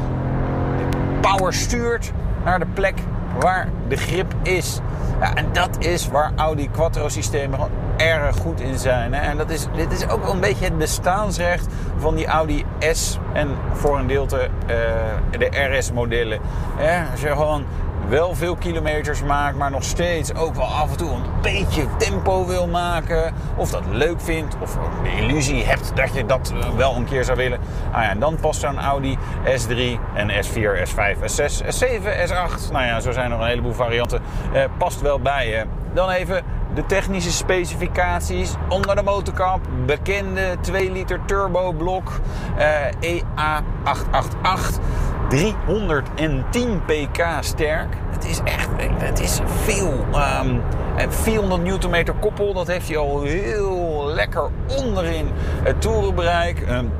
[1.21, 2.13] power stuurt
[2.45, 2.95] naar de plek
[3.41, 4.81] waar de grip is.
[5.21, 9.15] Ja, en dat is waar Audi Quattro systemen gewoon erg goed in zijn.
[9.15, 9.21] Hè?
[9.21, 11.67] En dat is, dit is ook wel een beetje het bestaansrecht
[11.97, 16.41] van die Audi S en voor een deel de, uh, de RS modellen.
[17.11, 17.65] Als je gewoon
[18.09, 22.47] wel veel kilometers maakt, maar nog steeds ook wel af en toe een beetje tempo
[22.47, 23.35] wil maken.
[23.57, 27.25] Of dat leuk vindt, of de illusie hebt dat je dat eh, wel een keer
[27.25, 27.59] zou willen.
[27.93, 32.73] Ah ja, en dan past zo'n Audi S3 en S4, S5, S6, S7, S8.
[32.73, 34.23] Nou ja, zo zijn er een heleboel varianten.
[34.53, 35.65] Eh, past wel bij je.
[35.93, 36.45] Dan even
[36.75, 39.61] de technische specificaties onder de motorkap.
[39.87, 42.21] Bekende 2 liter turbo blok
[42.59, 44.81] uh, EA888.
[45.29, 47.97] 310 pk sterk.
[48.11, 48.69] Het is echt
[48.99, 50.05] het is veel.
[50.43, 50.63] Um,
[51.09, 55.27] 400 newtonmeter koppel, dat heeft hij al heel lekker onderin
[55.63, 56.69] het toerenbereik.
[56.71, 56.91] Um,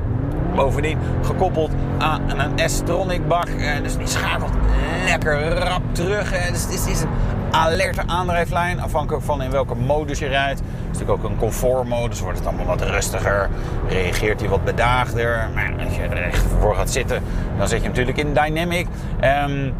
[0.55, 3.47] bovendien gekoppeld aan een S-Tronic bak.
[3.47, 4.51] Uh, dus die schakelt
[5.05, 6.33] lekker rap terug.
[6.33, 7.03] Uh, dus het is,
[7.55, 10.59] alerte aandrijflijn, afhankelijk van in welke modus je rijdt.
[10.59, 13.49] Het is natuurlijk ook een comfortmodus, wordt het allemaal wat rustiger,
[13.87, 15.49] reageert hij wat bedaagder.
[15.53, 17.23] Maar als je er echt voor gaat zitten,
[17.57, 18.87] dan zit je natuurlijk in dynamic.
[19.47, 19.73] Um,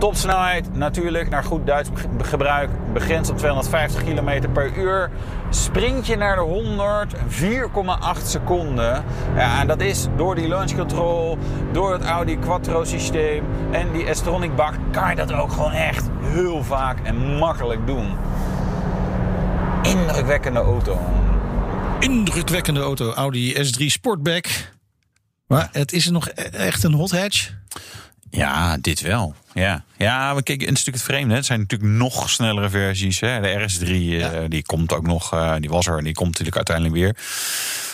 [0.00, 1.88] Topsnelheid natuurlijk, naar goed Duits
[2.18, 5.10] gebruik, begrensd op 250 km per uur.
[5.50, 9.04] Sprint je naar de 100, 4,8 seconden.
[9.36, 11.38] Ja, en dat is door die launch control,
[11.72, 16.08] door het Audi Quattro systeem en die S-Tronic bak, kan je dat ook gewoon echt
[16.20, 18.16] heel vaak en makkelijk doen.
[19.82, 20.98] Indrukwekkende auto.
[21.98, 24.46] Indrukwekkende auto, Audi S3 Sportback.
[25.46, 27.50] Maar het is nog e- echt een hot hatch.
[28.30, 29.34] Ja, dit wel.
[29.54, 31.30] Ja, ja maar kijk, het is natuurlijk het vreemde.
[31.30, 31.36] hè.
[31.36, 33.20] Het zijn natuurlijk nog snellere versies.
[33.20, 33.40] Hè.
[33.40, 33.86] De RS3,
[34.22, 35.32] eh, die komt ook nog.
[35.32, 37.16] eh, die was er en die komt natuurlijk uiteindelijk weer.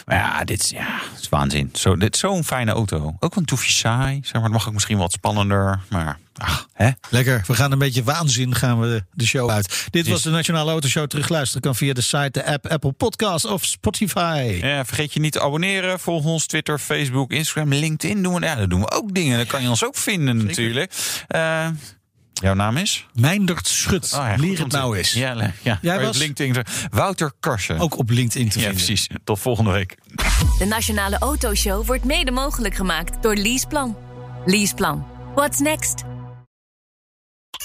[0.07, 1.71] Maar ja, dit is, ja, het is waanzin.
[1.73, 3.17] Zo, dit is zo'n fijne auto.
[3.21, 4.21] Ook een toefje saai.
[4.23, 5.81] Zeg maar, het mag ook misschien wat spannender.
[5.91, 6.91] Maar, ach, hè?
[7.11, 9.87] Lekker, we gaan een beetje waanzin gaan we de show uit.
[9.91, 11.07] Dit was de Nationale Autoshow.
[11.07, 14.59] Terugluisteren kan via de site, de app, Apple Podcast of Spotify.
[14.63, 16.01] Ja, vergeet je niet te abonneren.
[16.01, 18.23] Volg ons Twitter, Facebook, Instagram, LinkedIn.
[18.23, 19.37] Doen we, ja, dat doen we ook dingen.
[19.37, 20.93] Dan kan je ons ook vinden natuurlijk.
[21.29, 21.69] Eh,
[22.43, 23.07] jouw naam is?
[23.15, 25.13] Meindert Schut, Oh ja, leer goed het nou eens.
[25.13, 25.79] Ja, ja.
[25.83, 26.65] Jij Op was- LinkedIn.
[26.91, 27.79] Wouter Karsen.
[27.79, 28.85] Ook op LinkedIn te ja, vinden.
[28.85, 29.09] precies.
[29.25, 29.97] Tot volgende week.
[30.59, 33.97] De Nationale Autoshow wordt mede mogelijk gemaakt door Leaseplan.
[34.45, 35.07] Leaseplan.
[35.35, 36.03] What's next?